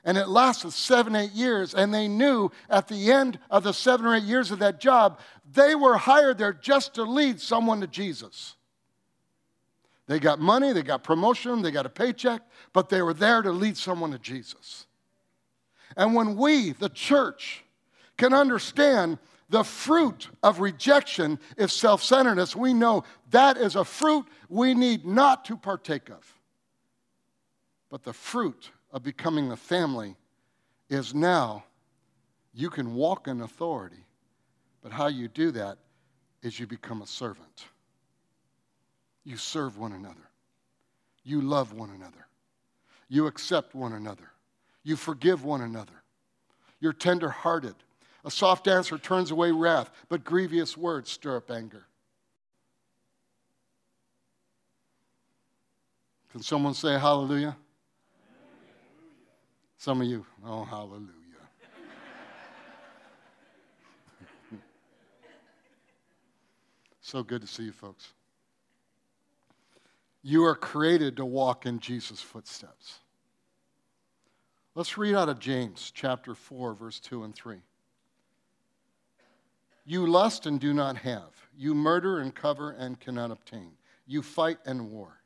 And 0.08 0.18
it 0.18 0.30
lasted 0.30 0.72
seven, 0.72 1.18
eight 1.18 1.34
years. 1.34 1.76
And 1.76 1.94
they 1.94 2.08
knew 2.08 2.50
at 2.70 2.88
the 2.88 3.12
end 3.12 3.38
of 3.52 3.64
the 3.64 3.74
seven 3.74 4.06
or 4.06 4.16
eight 4.16 4.24
years 4.24 4.52
of 4.52 4.60
that 4.60 4.80
job, 4.80 5.20
they 5.52 5.76
were 5.76 5.98
hired 5.98 6.38
there 6.38 6.54
just 6.54 6.94
to 6.94 7.04
lead 7.04 7.42
someone 7.42 7.82
to 7.82 7.88
Jesus. 7.88 8.56
They 10.08 10.20
got 10.20 10.40
money, 10.40 10.72
they 10.72 10.82
got 10.82 11.04
promotion, 11.04 11.62
they 11.62 11.72
got 11.72 11.86
a 11.86 11.90
paycheck, 11.90 12.42
but 12.72 12.88
they 12.88 13.02
were 13.02 13.14
there 13.14 13.42
to 13.42 13.52
lead 13.52 13.76
someone 13.76 14.12
to 14.12 14.18
Jesus. 14.18 14.88
And 15.98 16.16
when 16.16 16.38
we, 16.38 16.72
the 16.72 16.88
church, 16.88 17.66
can 18.16 18.34
understand 18.34 19.20
the 19.50 19.66
fruit 19.66 20.30
of 20.42 20.62
rejection 20.62 21.38
is 21.58 21.74
self 21.74 22.02
centeredness, 22.02 22.56
we 22.56 22.74
know 22.74 23.04
that 23.32 23.58
is 23.58 23.76
a 23.76 23.84
fruit 23.84 24.26
we 24.48 24.74
need 24.74 25.06
not 25.06 25.44
to 25.46 25.58
partake 25.58 26.10
of. 26.10 26.40
But 27.90 28.04
the 28.04 28.14
fruit 28.14 28.72
of 28.92 29.04
becoming 29.04 29.52
a 29.52 29.58
family 29.58 30.16
is 30.90 31.14
now 31.14 31.64
you 32.54 32.70
can 32.70 32.96
walk 32.96 33.28
in 33.28 33.42
authority, 33.42 34.06
but 34.82 34.92
how 34.92 35.08
you 35.08 35.28
do 35.28 35.52
that 35.52 35.78
is 36.42 36.60
you 36.60 36.66
become 36.66 37.02
a 37.02 37.08
servant. 37.08 37.66
You 39.24 39.38
serve 39.38 39.78
one 39.78 39.92
another. 39.92 40.16
You 41.24 41.42
love 41.42 41.74
one 41.74 41.90
another. 41.90 42.28
You 43.10 43.28
accept 43.28 43.76
one 43.76 43.94
another. 43.94 44.32
You 44.84 44.96
forgive 44.96 45.44
one 45.44 45.62
another. 45.62 46.04
You're 46.80 46.94
tenderhearted. 46.94 47.76
A 48.24 48.32
soft 48.32 48.68
answer 48.68 48.98
turns 48.98 49.32
away 49.32 49.52
wrath, 49.52 49.92
but 50.10 50.24
grievous 50.24 50.78
words 50.78 51.12
stir 51.12 51.38
up 51.38 51.52
anger. 51.52 51.86
Can 56.32 56.42
someone 56.42 56.74
say 56.74 56.98
hallelujah? 56.98 57.58
Some 59.78 60.02
of 60.02 60.08
you, 60.08 60.26
oh, 60.44 60.64
hallelujah. 60.64 61.08
so 67.02 67.22
good 67.22 67.42
to 67.42 67.48
see 67.48 67.64
you, 67.64 67.72
folks. 67.72 68.14
You 70.24 70.44
are 70.46 70.56
created 70.56 71.16
to 71.18 71.26
walk 71.26 71.68
in 71.68 71.80
Jesus' 71.80 72.22
footsteps. 72.22 73.00
Let's 74.74 74.98
read 74.98 75.16
out 75.16 75.30
of 75.30 75.40
James 75.40 75.92
chapter 75.94 76.36
4, 76.36 76.74
verse 76.74 77.00
2 77.00 77.24
and 77.24 77.34
3. 77.34 77.58
You 79.86 80.06
lust 80.06 80.48
and 80.48 80.60
do 80.60 80.74
not 80.74 80.98
have. 80.98 81.30
You 81.56 81.74
murder 81.74 82.20
and 82.20 82.36
cover 82.36 82.72
and 82.72 83.00
cannot 83.00 83.32
obtain. 83.32 83.72
You 84.06 84.22
fight 84.22 84.58
and 84.66 84.92
war. 84.92 85.22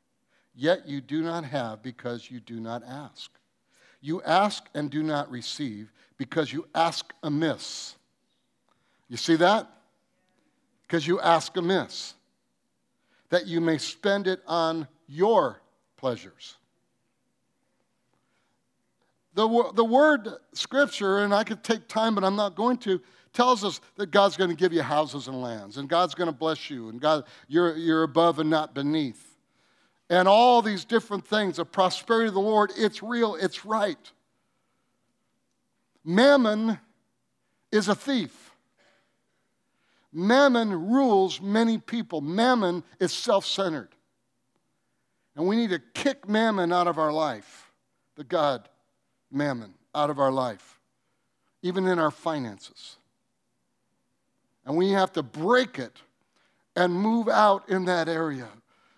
Yet 0.54 0.86
you 0.86 1.00
do 1.00 1.22
not 1.22 1.44
have 1.44 1.82
because 1.82 2.30
you 2.30 2.38
do 2.38 2.60
not 2.60 2.82
ask. 2.86 3.30
You 4.02 4.20
ask 4.22 4.68
and 4.74 4.90
do 4.90 5.02
not 5.02 5.30
receive 5.30 5.90
because 6.18 6.52
you 6.52 6.66
ask 6.74 7.14
amiss. 7.22 7.94
You 9.08 9.16
see 9.16 9.36
that? 9.36 9.70
Because 10.82 11.06
you 11.06 11.20
ask 11.20 11.56
amiss 11.56 12.14
that 13.30 13.46
you 13.46 13.62
may 13.62 13.78
spend 13.78 14.26
it 14.26 14.42
on 14.46 14.86
your 15.08 15.62
pleasures. 15.96 16.56
The, 19.34 19.70
the 19.74 19.84
word 19.84 20.28
scripture, 20.52 21.20
and 21.20 21.32
I 21.32 21.44
could 21.44 21.64
take 21.64 21.88
time, 21.88 22.14
but 22.14 22.24
I'm 22.24 22.36
not 22.36 22.54
going 22.54 22.76
to, 22.78 23.00
tells 23.32 23.64
us 23.64 23.80
that 23.96 24.10
God's 24.10 24.36
going 24.36 24.50
to 24.50 24.56
give 24.56 24.74
you 24.74 24.82
houses 24.82 25.28
and 25.28 25.40
lands, 25.40 25.78
and 25.78 25.88
God's 25.88 26.14
going 26.14 26.26
to 26.26 26.36
bless 26.36 26.68
you, 26.68 26.90
and 26.90 27.00
God, 27.00 27.24
you're, 27.48 27.74
you're 27.76 28.02
above 28.02 28.38
and 28.38 28.50
not 28.50 28.74
beneath. 28.74 29.31
And 30.10 30.28
all 30.28 30.62
these 30.62 30.84
different 30.84 31.26
things, 31.26 31.56
the 31.56 31.64
prosperity 31.64 32.28
of 32.28 32.34
the 32.34 32.40
Lord, 32.40 32.70
it's 32.76 33.02
real, 33.02 33.34
it's 33.34 33.64
right. 33.64 34.12
Mammon 36.04 36.78
is 37.70 37.88
a 37.88 37.94
thief. 37.94 38.50
Mammon 40.12 40.90
rules 40.90 41.40
many 41.40 41.78
people. 41.78 42.20
Mammon 42.20 42.84
is 43.00 43.12
self 43.12 43.46
centered. 43.46 43.88
And 45.34 45.46
we 45.46 45.56
need 45.56 45.70
to 45.70 45.78
kick 45.94 46.28
mammon 46.28 46.72
out 46.72 46.86
of 46.86 46.98
our 46.98 47.12
life, 47.12 47.72
the 48.16 48.24
God 48.24 48.68
mammon 49.30 49.72
out 49.94 50.10
of 50.10 50.18
our 50.18 50.30
life, 50.30 50.78
even 51.62 51.86
in 51.86 51.98
our 51.98 52.10
finances. 52.10 52.98
And 54.66 54.76
we 54.76 54.90
have 54.90 55.12
to 55.12 55.22
break 55.22 55.78
it 55.78 55.96
and 56.76 56.92
move 56.92 57.28
out 57.28 57.68
in 57.68 57.86
that 57.86 58.08
area. 58.08 58.48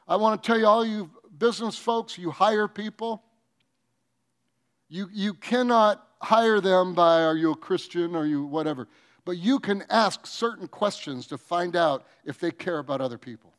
I 0.07 0.17
want 0.17 0.43
to 0.43 0.47
tell 0.47 0.59
you, 0.59 0.67
all 0.67 0.85
you 0.85 1.11
business 1.39 1.77
folks, 1.77 2.19
you 2.19 2.31
hire 2.31 2.69
people, 2.69 3.23
you, 4.89 5.09
you 5.13 5.35
cannot 5.35 6.07
hire 6.21 6.61
them 6.61 6.95
by 6.95 7.23
are 7.23 7.37
you 7.37 7.53
a 7.53 7.57
Christian 7.57 8.15
or 8.15 8.27
you 8.27 8.45
whatever. 8.45 8.89
But 9.25 9.39
you 9.39 9.59
can 9.59 9.85
ask 9.89 10.27
certain 10.27 10.69
questions 10.69 11.27
to 11.29 11.39
find 11.39 11.77
out 11.77 12.07
if 12.25 12.39
they 12.39 12.51
care 12.51 12.79
about 12.79 13.01
other 13.01 13.19
people. 13.19 13.53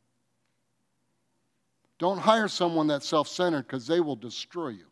Don't 1.97 2.19
hire 2.19 2.47
someone 2.47 2.87
that's 2.87 3.07
self 3.07 3.27
centered 3.27 3.63
because 3.63 3.87
they 3.87 3.99
will 3.99 4.15
destroy 4.15 4.69
you. 4.69 4.85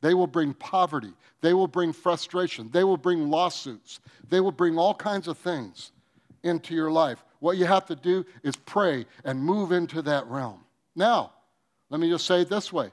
They 0.00 0.14
will 0.14 0.26
bring 0.26 0.54
poverty. 0.54 1.12
They 1.40 1.54
will 1.54 1.66
bring 1.66 1.92
frustration. 1.92 2.70
They 2.72 2.84
will 2.84 2.96
bring 2.96 3.28
lawsuits. 3.28 4.00
They 4.28 4.40
will 4.40 4.52
bring 4.52 4.78
all 4.78 4.94
kinds 4.94 5.28
of 5.28 5.38
things 5.38 5.92
into 6.42 6.74
your 6.74 6.90
life. 6.90 7.22
What 7.40 7.56
you 7.56 7.66
have 7.66 7.86
to 7.86 7.96
do 7.96 8.24
is 8.42 8.54
pray 8.56 9.06
and 9.24 9.42
move 9.42 9.72
into 9.72 10.00
that 10.02 10.26
realm. 10.26 10.60
Now, 10.94 11.32
let 11.90 12.00
me 12.00 12.08
just 12.08 12.26
say 12.26 12.42
it 12.42 12.48
this 12.48 12.72
way 12.72 12.90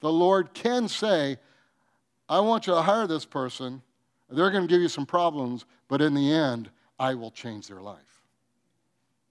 the 0.00 0.10
Lord 0.10 0.54
can 0.54 0.88
say, 0.88 1.36
I 2.28 2.40
want 2.40 2.66
you 2.66 2.74
to 2.74 2.82
hire 2.82 3.06
this 3.06 3.24
person 3.24 3.82
they're 4.30 4.50
going 4.50 4.66
to 4.66 4.68
give 4.68 4.82
you 4.82 4.88
some 4.88 5.06
problems, 5.06 5.64
but 5.88 6.02
in 6.02 6.14
the 6.14 6.32
end, 6.32 6.70
I 6.98 7.14
will 7.14 7.30
change 7.30 7.66
their 7.68 7.80
life. 7.80 8.22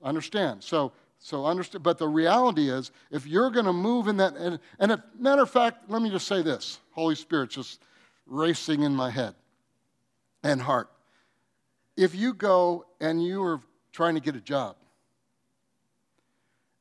Understand? 0.02 0.64
So, 0.64 0.92
so 1.20 1.46
understand. 1.46 1.84
But 1.84 1.98
the 1.98 2.08
reality 2.08 2.70
is, 2.70 2.92
if 3.12 3.28
you're 3.28 3.52
going 3.52 3.66
to 3.66 3.74
move 3.74 4.08
in 4.08 4.18
that, 4.18 4.36
and, 4.36 4.60
and 4.80 4.92
if, 4.92 5.00
matter 5.20 5.44
of 5.44 5.50
fact, 5.50 5.90
let 5.90 6.02
me 6.02 6.10
just 6.10 6.28
say 6.28 6.42
this: 6.42 6.80
Holy 6.92 7.16
Spirit 7.16 7.52
just 7.52 7.82
racing 8.26 8.84
in 8.84 8.94
my 8.94 9.10
head 9.10 9.36
and 10.44 10.62
heart. 10.62 10.90
If 11.96 12.14
you 12.14 12.34
go 12.34 12.86
and 13.00 13.24
you 13.24 13.44
are 13.44 13.60
trying 13.92 14.16
to 14.16 14.22
get 14.22 14.36
a 14.36 14.42
job, 14.42 14.76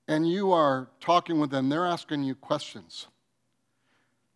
and 0.09 0.29
you 0.29 0.53
are 0.53 0.89
talking 1.01 1.41
with 1.41 1.51
them, 1.51 1.69
they're 1.69 1.87
asking 1.87 2.23
you 2.23 2.35
questions. 2.35 3.09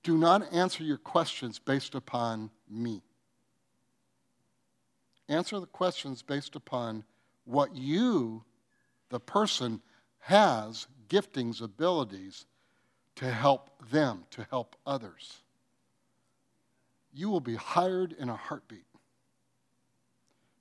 Do 0.03 0.17
not 0.17 0.53
answer 0.53 0.83
your 0.83 0.99
questions 0.99 1.59
based 1.59 1.95
upon 1.95 2.51
me. 2.69 3.03
Answer 5.29 5.61
the 5.61 5.67
questions 5.67 6.23
based 6.23 6.57
upon 6.57 7.05
what 7.45 7.77
you, 7.77 8.45
the 9.11 9.21
person, 9.21 9.81
has 10.21 10.87
giftings, 11.09 11.63
abilities 11.63 12.47
to 13.17 13.31
help 13.31 13.71
them, 13.91 14.25
to 14.31 14.47
help 14.51 14.77
others. 14.87 15.43
You 17.13 17.29
will 17.29 17.41
be 17.41 17.57
hired 17.57 18.13
in 18.13 18.29
a 18.29 18.37
heartbeat 18.37 18.90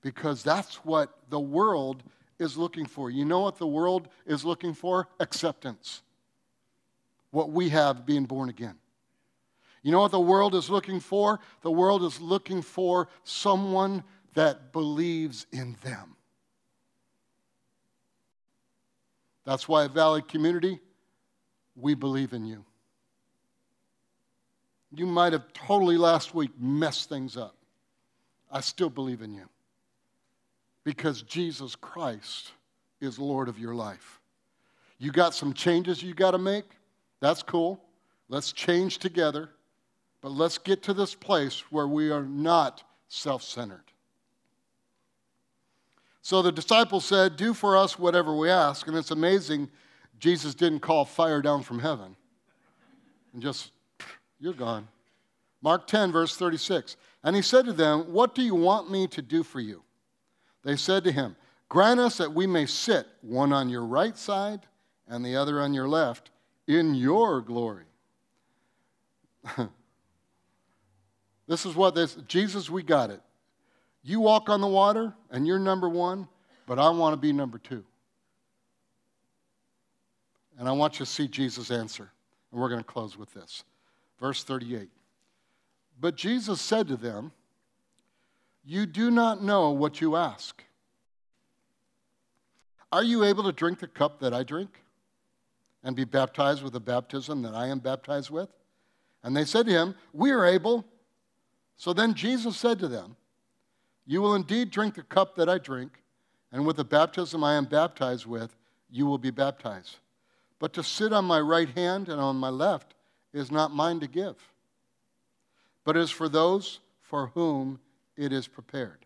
because 0.01 0.43
that's 0.43 0.75
what 0.85 1.17
the 1.29 1.39
world 1.39 2.03
is 2.39 2.57
looking 2.57 2.85
for. 2.85 3.09
You 3.09 3.25
know 3.25 3.41
what 3.41 3.57
the 3.57 3.67
world 3.67 4.07
is 4.25 4.45
looking 4.45 4.73
for? 4.73 5.07
Acceptance. 5.19 6.01
What 7.31 7.51
we 7.51 7.69
have 7.69 8.05
being 8.05 8.25
born 8.25 8.49
again. 8.49 8.75
You 9.83 9.91
know 9.91 10.01
what 10.01 10.11
the 10.11 10.19
world 10.19 10.55
is 10.55 10.69
looking 10.69 10.99
for? 10.99 11.39
The 11.61 11.71
world 11.71 12.03
is 12.03 12.19
looking 12.19 12.61
for 12.61 13.07
someone 13.23 14.03
that 14.33 14.71
believes 14.71 15.45
in 15.51 15.75
them. 15.83 16.15
That's 19.45 19.67
why 19.67 19.87
Valley 19.87 20.21
Community, 20.21 20.79
we 21.75 21.93
believe 21.93 22.33
in 22.33 22.45
you. 22.45 22.65
You 24.91 25.05
might 25.05 25.33
have 25.33 25.51
totally 25.53 25.97
last 25.97 26.33
week 26.33 26.51
messed 26.59 27.09
things 27.09 27.37
up. 27.37 27.55
I 28.51 28.61
still 28.61 28.89
believe 28.89 29.21
in 29.21 29.33
you 29.33 29.47
because 30.89 31.21
Jesus 31.21 31.75
Christ 31.75 32.53
is 32.99 33.19
Lord 33.19 33.47
of 33.47 33.59
your 33.59 33.75
life. 33.75 34.19
You 34.97 35.11
got 35.11 35.35
some 35.35 35.53
changes 35.53 36.01
you 36.01 36.15
got 36.15 36.31
to 36.31 36.39
make? 36.39 36.65
That's 37.19 37.43
cool. 37.43 37.79
Let's 38.27 38.51
change 38.51 38.97
together, 38.97 39.51
but 40.19 40.31
let's 40.31 40.57
get 40.57 40.81
to 40.81 40.95
this 40.95 41.13
place 41.13 41.59
where 41.69 41.87
we 41.87 42.09
are 42.09 42.23
not 42.23 42.81
self 43.07 43.43
centered. 43.43 43.83
So 46.23 46.41
the 46.41 46.51
disciples 46.51 47.05
said, 47.05 47.35
Do 47.35 47.53
for 47.53 47.77
us 47.77 47.99
whatever 47.99 48.35
we 48.35 48.49
ask. 48.49 48.87
And 48.87 48.97
it's 48.97 49.11
amazing, 49.11 49.69
Jesus 50.17 50.55
didn't 50.55 50.79
call 50.79 51.05
fire 51.05 51.43
down 51.43 51.61
from 51.61 51.77
heaven 51.77 52.15
and 53.33 53.43
just, 53.43 53.73
you're 54.39 54.53
gone. 54.53 54.87
Mark 55.61 55.85
10, 55.85 56.11
verse 56.11 56.35
36. 56.35 56.97
And 57.23 57.35
he 57.35 57.43
said 57.43 57.65
to 57.65 57.73
them, 57.73 58.11
What 58.11 58.33
do 58.33 58.41
you 58.41 58.55
want 58.55 58.89
me 58.89 59.05
to 59.09 59.21
do 59.21 59.43
for 59.43 59.59
you? 59.59 59.83
They 60.63 60.75
said 60.75 61.03
to 61.05 61.11
him, 61.11 61.35
Grant 61.67 61.99
us 61.99 62.17
that 62.17 62.33
we 62.33 62.47
may 62.47 62.65
sit, 62.65 63.07
one 63.21 63.53
on 63.53 63.69
your 63.69 63.85
right 63.85 64.17
side 64.17 64.61
and 65.07 65.23
the 65.25 65.35
other 65.35 65.61
on 65.61 65.73
your 65.73 65.87
left, 65.87 66.31
in 66.67 66.95
your 66.95 67.41
glory. 67.41 67.85
This 71.49 71.65
is 71.65 71.75
what 71.75 71.95
this 71.95 72.13
Jesus, 72.27 72.69
we 72.69 72.83
got 72.83 73.09
it. 73.09 73.19
You 74.03 74.19
walk 74.19 74.49
on 74.49 74.61
the 74.61 74.67
water 74.67 75.15
and 75.31 75.47
you're 75.47 75.57
number 75.57 75.89
one, 75.89 76.27
but 76.67 76.77
I 76.77 76.89
want 76.91 77.13
to 77.13 77.17
be 77.17 77.33
number 77.33 77.57
two. 77.57 77.83
And 80.59 80.69
I 80.69 80.71
want 80.73 80.99
you 80.99 81.07
to 81.07 81.11
see 81.11 81.27
Jesus' 81.27 81.71
answer. 81.71 82.11
And 82.51 82.61
we're 82.61 82.69
going 82.69 82.81
to 82.81 82.85
close 82.85 83.17
with 83.17 83.33
this. 83.33 83.63
Verse 84.19 84.43
38. 84.43 84.89
But 85.99 86.15
Jesus 86.15 86.61
said 86.61 86.87
to 86.89 86.95
them, 86.95 87.31
You 88.69 88.85
do 88.85 89.09
not 89.09 89.41
know 89.41 89.71
what 89.71 89.99
you 89.99 90.15
ask. 90.15 90.63
Are 92.91 93.01
you 93.01 93.23
able 93.23 93.43
to 93.45 93.51
drink 93.51 93.79
the 93.79 93.87
cup 93.87 94.19
that 94.19 94.31
I 94.31 94.43
drink 94.43 94.83
and 95.83 95.95
be 95.95 96.03
baptized 96.03 96.61
with 96.61 96.73
the 96.73 96.79
baptism 96.79 97.41
that 97.41 97.55
I 97.55 97.65
am 97.65 97.79
baptized 97.79 98.29
with? 98.29 98.49
And 99.23 99.35
they 99.35 99.43
said 99.43 99.65
to 99.65 99.71
him, 99.71 99.95
We 100.13 100.29
are 100.29 100.45
able. 100.45 100.85
So 101.77 101.93
then 101.93 102.13
Jesus 102.13 102.57
said 102.57 102.77
to 102.77 102.87
them, 102.87 103.15
You 104.05 104.21
will 104.21 104.35
indeed 104.35 104.69
drink 104.69 104.93
the 104.93 105.01
cup 105.01 105.35
that 105.37 105.49
I 105.49 105.57
drink, 105.57 106.03
and 106.51 106.63
with 106.63 106.77
the 106.77 106.85
baptism 106.85 107.43
I 107.43 107.55
am 107.55 107.65
baptized 107.65 108.27
with, 108.27 108.55
you 108.87 109.07
will 109.07 109.17
be 109.17 109.31
baptized. 109.31 109.95
But 110.59 110.73
to 110.73 110.83
sit 110.83 111.11
on 111.11 111.25
my 111.25 111.39
right 111.39 111.69
hand 111.69 112.07
and 112.07 112.21
on 112.21 112.35
my 112.35 112.49
left 112.49 112.93
is 113.33 113.49
not 113.49 113.73
mine 113.73 113.99
to 114.01 114.07
give, 114.07 114.35
but 115.85 115.97
is 115.97 116.11
for 116.11 116.29
those 116.29 116.81
for 117.01 117.31
whom 117.33 117.79
it 118.19 118.33
is 118.33 118.47
prepared. 118.47 119.05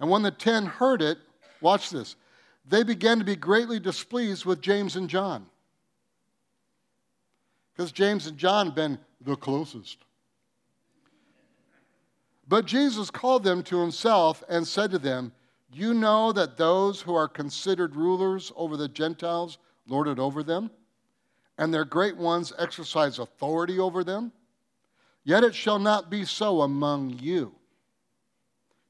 And 0.00 0.10
when 0.10 0.22
the 0.22 0.30
ten 0.30 0.66
heard 0.66 1.02
it, 1.02 1.18
watch 1.60 1.90
this, 1.90 2.16
they 2.68 2.82
began 2.82 3.18
to 3.18 3.24
be 3.24 3.36
greatly 3.36 3.78
displeased 3.78 4.44
with 4.44 4.60
James 4.60 4.96
and 4.96 5.08
John. 5.08 5.46
Because 7.72 7.92
James 7.92 8.26
and 8.26 8.38
John 8.38 8.66
had 8.66 8.74
been 8.74 8.98
the 9.20 9.36
closest. 9.36 9.98
But 12.48 12.64
Jesus 12.64 13.10
called 13.10 13.44
them 13.44 13.62
to 13.64 13.80
himself 13.80 14.42
and 14.48 14.66
said 14.66 14.90
to 14.92 14.98
them, 14.98 15.32
You 15.72 15.94
know 15.94 16.32
that 16.32 16.56
those 16.56 17.00
who 17.00 17.14
are 17.14 17.28
considered 17.28 17.96
rulers 17.96 18.52
over 18.56 18.76
the 18.76 18.88
Gentiles 18.88 19.58
lord 19.86 20.08
it 20.08 20.18
over 20.18 20.42
them, 20.42 20.70
and 21.58 21.72
their 21.72 21.84
great 21.84 22.16
ones 22.16 22.52
exercise 22.58 23.18
authority 23.18 23.78
over 23.78 24.02
them. 24.02 24.32
Yet 25.24 25.44
it 25.44 25.54
shall 25.54 25.78
not 25.78 26.10
be 26.10 26.24
so 26.24 26.62
among 26.62 27.18
you. 27.20 27.54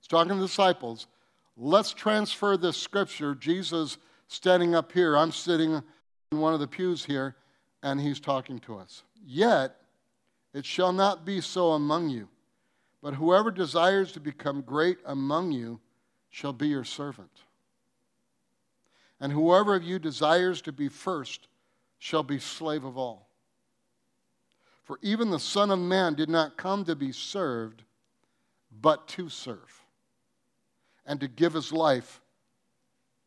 He's 0.07 0.11
talking 0.11 0.29
to 0.29 0.37
the 0.37 0.47
disciples. 0.47 1.09
Let's 1.57 1.93
transfer 1.93 2.57
this 2.57 2.77
scripture. 2.77 3.35
Jesus 3.35 3.99
standing 4.29 4.73
up 4.73 4.93
here, 4.93 5.17
I'm 5.17 5.33
sitting 5.33 5.83
in 6.31 6.39
one 6.39 6.55
of 6.55 6.61
the 6.61 6.69
pews 6.69 7.05
here, 7.05 7.35
and 7.83 8.01
he's 8.01 8.21
talking 8.21 8.61
to 8.61 8.77
us. 8.77 9.03
Yet 9.27 9.75
it 10.55 10.65
shall 10.65 10.93
not 10.93 11.25
be 11.25 11.41
so 11.41 11.73
among 11.73 12.11
you, 12.11 12.29
but 13.03 13.15
whoever 13.15 13.51
desires 13.51 14.13
to 14.13 14.21
become 14.21 14.61
great 14.61 14.99
among 15.07 15.51
you 15.51 15.81
shall 16.31 16.53
be 16.53 16.69
your 16.69 16.85
servant. 16.85 17.43
And 19.19 19.33
whoever 19.33 19.75
of 19.75 19.83
you 19.83 19.99
desires 19.99 20.63
to 20.63 20.73
be 20.73 20.87
first 20.89 21.49
shall 21.99 22.23
be 22.23 22.39
slave 22.39 22.85
of 22.85 22.97
all. 22.97 23.29
For 24.85 25.01
even 25.03 25.31
the 25.31 25.41
Son 25.41 25.73
of 25.73 25.81
Man 25.81 26.15
did 26.15 26.29
not 26.29 26.57
come 26.57 26.85
to 26.85 26.95
be 26.95 27.11
served, 27.11 27.83
but 28.71 29.09
to 29.09 29.29
serve, 29.29 29.83
and 31.07 31.21
to 31.21 31.29
give 31.29 31.53
his 31.53 31.73
life 31.73 32.21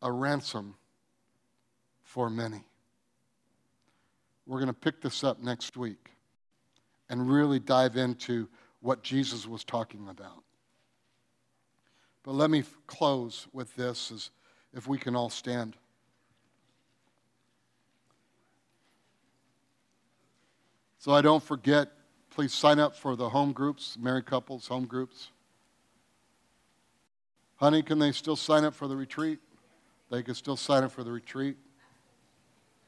a 0.01 0.11
ransom 0.11 0.75
for 2.03 2.29
many. 2.29 2.63
We're 4.45 4.59
going 4.59 4.67
to 4.67 4.73
pick 4.73 5.01
this 5.01 5.23
up 5.23 5.41
next 5.41 5.77
week 5.77 6.11
and 7.09 7.29
really 7.29 7.59
dive 7.59 7.97
into 7.97 8.47
what 8.81 9.03
Jesus 9.03 9.47
was 9.47 9.63
talking 9.63 10.07
about. 10.09 10.43
But 12.23 12.33
let 12.33 12.49
me 12.49 12.63
close 12.87 13.47
with 13.53 13.75
this 13.75 14.11
as 14.11 14.29
if 14.73 14.87
we 14.87 14.97
can 14.97 15.15
all 15.15 15.29
stand. 15.29 15.75
So 20.99 21.13
I 21.13 21.21
don't 21.21 21.41
forget, 21.41 21.91
please 22.29 22.53
sign 22.53 22.77
up 22.77 22.95
for 22.95 23.15
the 23.15 23.29
home 23.29 23.53
groups, 23.53 23.97
married 23.97 24.25
couples, 24.25 24.67
home 24.67 24.85
groups. 24.85 25.31
Honey, 27.59 27.81
can 27.83 27.99
they 27.99 28.13
still 28.13 28.37
sign 28.37 28.63
up 28.63 28.73
for 28.73 28.87
the 28.87 28.95
retreat? 28.95 29.39
They 30.09 30.23
can 30.23 30.33
still 30.33 30.55
sign 30.55 30.85
up 30.85 30.93
for 30.93 31.03
the 31.03 31.11
retreat. 31.11 31.57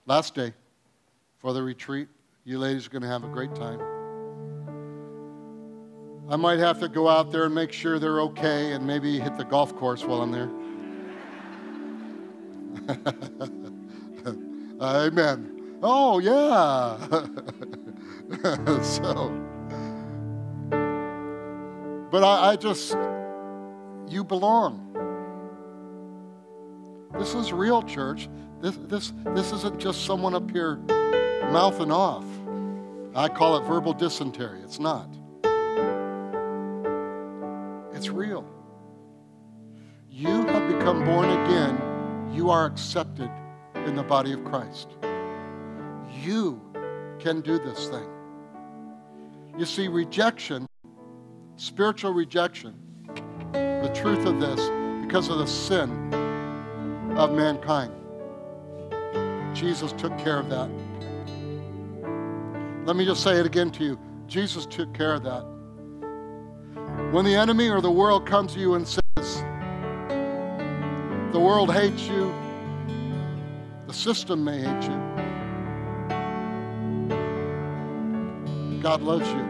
Last 0.06 0.34
day 0.34 0.54
for 1.40 1.52
the 1.52 1.62
retreat. 1.62 2.08
You 2.46 2.58
ladies 2.58 2.88
are 2.88 2.90
going 2.90 3.02
to 3.02 3.10
have 3.10 3.26
a 3.26 3.28
great 3.28 3.54
time. 3.54 3.82
I 6.30 6.38
might 6.38 6.60
have 6.60 6.80
to 6.80 6.88
go 6.88 7.10
out 7.10 7.32
there 7.34 7.44
and 7.44 7.54
make 7.54 7.74
sure 7.74 8.00
they're 8.00 8.22
okay 8.22 8.72
and 8.72 8.88
maybe 8.88 9.20
hit 9.20 9.38
the 9.38 9.44
golf 9.44 9.76
course 9.76 10.06
while 10.06 10.22
I'm 10.22 10.32
there. 10.32 10.50
Amen. 14.82 15.80
Oh, 15.84 16.20
yeah. 16.20 16.98
so, 18.82 19.30
but 22.10 22.24
I, 22.24 22.52
I 22.52 22.56
just, 22.56 22.96
you 24.12 24.24
belong. 24.24 24.88
This 27.18 27.34
is 27.34 27.52
real, 27.52 27.82
church. 27.84 28.30
This, 28.62 28.78
this, 28.84 29.14
this 29.34 29.52
isn't 29.52 29.80
just 29.80 30.06
someone 30.06 30.36
up 30.36 30.50
here 30.52 30.78
mouthing 31.52 31.92
off. 31.92 32.26
I 33.16 33.28
call 33.28 33.58
it 33.58 33.64
verbal 33.66 33.94
dysentery. 33.94 34.62
It's 34.62 34.80
not. 34.80 35.10
It's 37.94 38.10
real. 38.10 38.46
You 40.10 40.46
have 40.48 40.78
become 40.78 41.04
born 41.06 41.30
again 41.30 41.92
you 42.34 42.50
are 42.50 42.66
accepted 42.66 43.30
in 43.76 43.96
the 43.96 44.04
body 44.04 44.32
of 44.32 44.44
Christ. 44.46 44.96
You 46.24 46.62
can 47.20 47.42
do 47.42 47.60
this 47.60 47.88
thing. 47.90 48.08
You 49.58 49.66
see, 49.66 49.88
rejection, 49.90 50.66
spiritual 51.58 52.14
rejection, 52.14 52.74
the 53.82 53.90
truth 53.94 54.26
of 54.26 54.40
this, 54.40 54.60
because 55.06 55.30
of 55.30 55.38
the 55.40 55.48
sin 55.48 55.90
of 57.18 57.34
mankind, 57.34 57.92
Jesus 59.56 59.92
took 59.94 60.18
care 60.18 60.38
of 60.40 60.50
that. 60.50 60.70
Let 62.86 62.96
me 62.96 63.06
just 63.06 63.22
say 63.24 63.40
it 63.40 63.46
again 63.46 63.72
to 63.72 63.84
you 63.84 64.00
Jesus 64.32 64.66
took 64.66 64.94
care 64.94 65.14
of 65.14 65.24
that. 65.24 65.44
When 67.12 67.26
the 67.26 67.36
enemy 67.36 67.68
or 67.68 67.82
the 67.82 67.92
world 67.92 68.26
comes 68.26 68.54
to 68.54 68.60
you 68.62 68.76
and 68.76 68.88
says, 68.88 69.44
the 71.34 71.40
world 71.40 71.74
hates 71.74 72.08
you. 72.08 72.34
The 73.88 73.94
system 73.94 74.46
may 74.46 74.60
hate 74.60 74.84
you. 74.84 75.00
God 78.82 79.02
loves 79.02 79.28
you. 79.28 79.46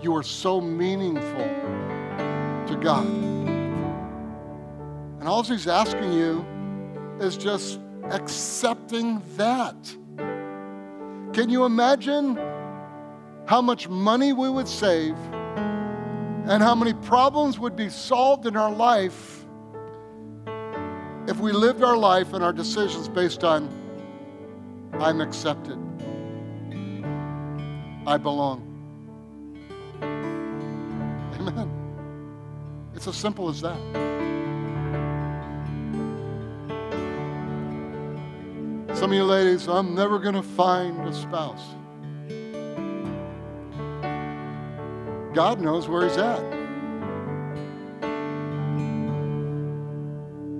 You 0.00 0.16
are 0.16 0.22
so 0.22 0.62
meaningful 0.62 1.44
God. 2.82 3.06
And 5.20 5.28
all 5.28 5.42
He's 5.42 5.68
asking 5.68 6.12
you 6.12 6.44
is 7.20 7.36
just 7.36 7.78
accepting 8.04 9.22
that. 9.36 9.76
Can 11.32 11.48
you 11.48 11.64
imagine 11.64 12.36
how 13.46 13.62
much 13.62 13.88
money 13.88 14.32
we 14.32 14.48
would 14.50 14.68
save 14.68 15.16
and 16.46 16.62
how 16.62 16.74
many 16.74 16.92
problems 16.94 17.58
would 17.58 17.76
be 17.76 17.88
solved 17.88 18.46
in 18.46 18.56
our 18.56 18.72
life 18.72 19.42
if 21.28 21.38
we 21.38 21.52
lived 21.52 21.82
our 21.82 21.96
life 21.96 22.32
and 22.32 22.42
our 22.42 22.52
decisions 22.52 23.08
based 23.08 23.44
on, 23.44 23.68
I'm 24.94 25.20
accepted, 25.20 25.78
I 28.06 28.16
belong. 28.16 28.68
Amen. 30.02 31.81
It's 32.94 33.08
as 33.08 33.16
simple 33.16 33.48
as 33.48 33.60
that. 33.62 33.78
Some 38.96 39.10
of 39.10 39.16
you 39.16 39.24
ladies, 39.24 39.68
I'm 39.68 39.94
never 39.94 40.18
going 40.18 40.34
to 40.34 40.42
find 40.42 41.00
a 41.08 41.12
spouse. 41.12 41.74
God 45.34 45.60
knows 45.60 45.88
where 45.88 46.08
He's 46.08 46.18
at. 46.18 46.40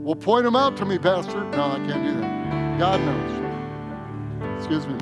Well, 0.02 0.16
point 0.16 0.44
him 0.44 0.56
out 0.56 0.76
to 0.78 0.84
me, 0.84 0.98
Pastor. 0.98 1.44
No, 1.50 1.62
I 1.62 1.76
can't 1.86 2.02
do 2.02 2.20
that. 2.20 2.78
God 2.80 3.00
knows. 3.00 4.56
Excuse 4.58 4.86
me. 4.88 4.98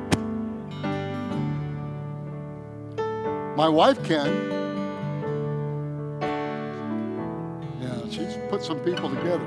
My 3.57 3.68
wife 3.68 4.03
can. 4.05 4.59
Put 8.51 8.64
some 8.64 8.80
people 8.80 9.09
together. 9.09 9.46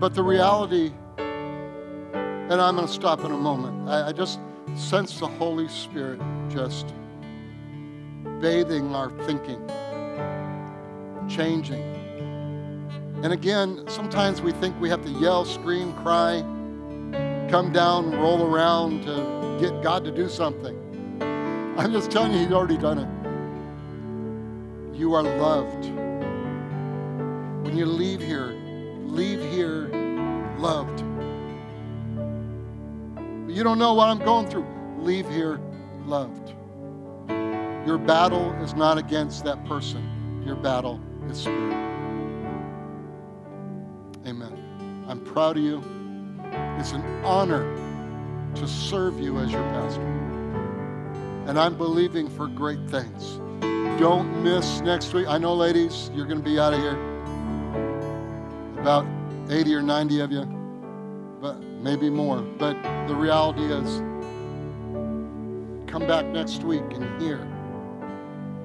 But 0.00 0.14
the 0.14 0.22
reality, 0.22 0.92
and 1.18 2.52
I'm 2.52 2.74
going 2.74 2.86
to 2.86 2.92
stop 2.92 3.20
in 3.20 3.30
a 3.30 3.36
moment. 3.36 3.86
I, 3.86 4.08
I 4.08 4.12
just 4.12 4.40
sense 4.74 5.20
the 5.20 5.26
Holy 5.26 5.68
Spirit 5.68 6.18
just 6.48 6.94
bathing 8.40 8.94
our 8.94 9.10
thinking, 9.26 9.60
changing. 11.28 11.82
And 13.22 13.34
again, 13.34 13.84
sometimes 13.86 14.40
we 14.40 14.52
think 14.52 14.80
we 14.80 14.88
have 14.88 15.04
to 15.04 15.10
yell, 15.10 15.44
scream, 15.44 15.92
cry, 15.96 16.40
come 17.50 17.70
down, 17.70 18.12
roll 18.12 18.42
around 18.42 19.02
to 19.02 19.58
get 19.60 19.82
God 19.82 20.04
to 20.04 20.10
do 20.10 20.30
something. 20.30 20.74
I'm 21.76 21.92
just 21.92 22.10
telling 22.10 22.32
you, 22.32 22.38
He's 22.38 22.52
already 22.52 22.78
done 22.78 22.98
it. 22.98 23.19
You 25.00 25.14
are 25.14 25.22
loved. 25.22 25.86
When 27.64 27.74
you 27.74 27.86
leave 27.86 28.20
here, 28.20 28.48
leave 29.06 29.40
here 29.50 29.88
loved. 30.58 31.00
You 33.50 33.64
don't 33.64 33.78
know 33.78 33.94
what 33.94 34.10
I'm 34.10 34.18
going 34.18 34.50
through. 34.50 34.66
Leave 34.98 35.26
here 35.30 35.58
loved. 36.04 36.50
Your 37.86 37.96
battle 37.96 38.52
is 38.62 38.74
not 38.74 38.98
against 38.98 39.42
that 39.44 39.64
person, 39.64 40.42
your 40.44 40.56
battle 40.56 41.00
is 41.30 41.38
spirit. 41.38 41.72
Amen. 44.26 45.06
I'm 45.08 45.24
proud 45.24 45.56
of 45.56 45.62
you. 45.62 45.78
It's 46.78 46.92
an 46.92 47.00
honor 47.24 47.64
to 48.54 48.68
serve 48.68 49.18
you 49.18 49.38
as 49.38 49.50
your 49.50 49.62
pastor. 49.62 50.02
And 51.46 51.58
I'm 51.58 51.78
believing 51.78 52.28
for 52.28 52.46
great 52.48 52.86
things. 52.90 53.40
Don't 54.00 54.42
miss 54.42 54.80
next 54.80 55.12
week. 55.12 55.26
I 55.28 55.36
know, 55.36 55.52
ladies, 55.52 56.10
you're 56.14 56.24
going 56.24 56.38
to 56.38 56.42
be 56.42 56.58
out 56.58 56.72
of 56.72 56.80
here. 56.80 56.98
About 58.78 59.04
80 59.50 59.74
or 59.74 59.82
90 59.82 60.20
of 60.20 60.32
you, 60.32 60.46
but 61.38 61.60
maybe 61.82 62.08
more. 62.08 62.40
But 62.40 62.82
the 63.08 63.14
reality 63.14 63.60
is, 63.60 63.98
come 65.86 66.06
back 66.06 66.24
next 66.24 66.62
week 66.62 66.80
and 66.92 67.20
hear 67.20 67.40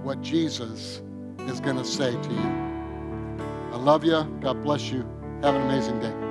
what 0.03 0.21
Jesus 0.21 1.01
is 1.39 1.59
going 1.59 1.75
to 1.75 1.83
say 1.83 2.11
to 2.11 2.29
you. 2.29 3.38
I 3.73 3.75
love 3.75 4.05
you. 4.05 4.23
God 4.39 4.63
bless 4.63 4.89
you. 4.89 5.05
Have 5.41 5.53
an 5.53 5.63
amazing 5.63 5.99
day. 5.99 6.24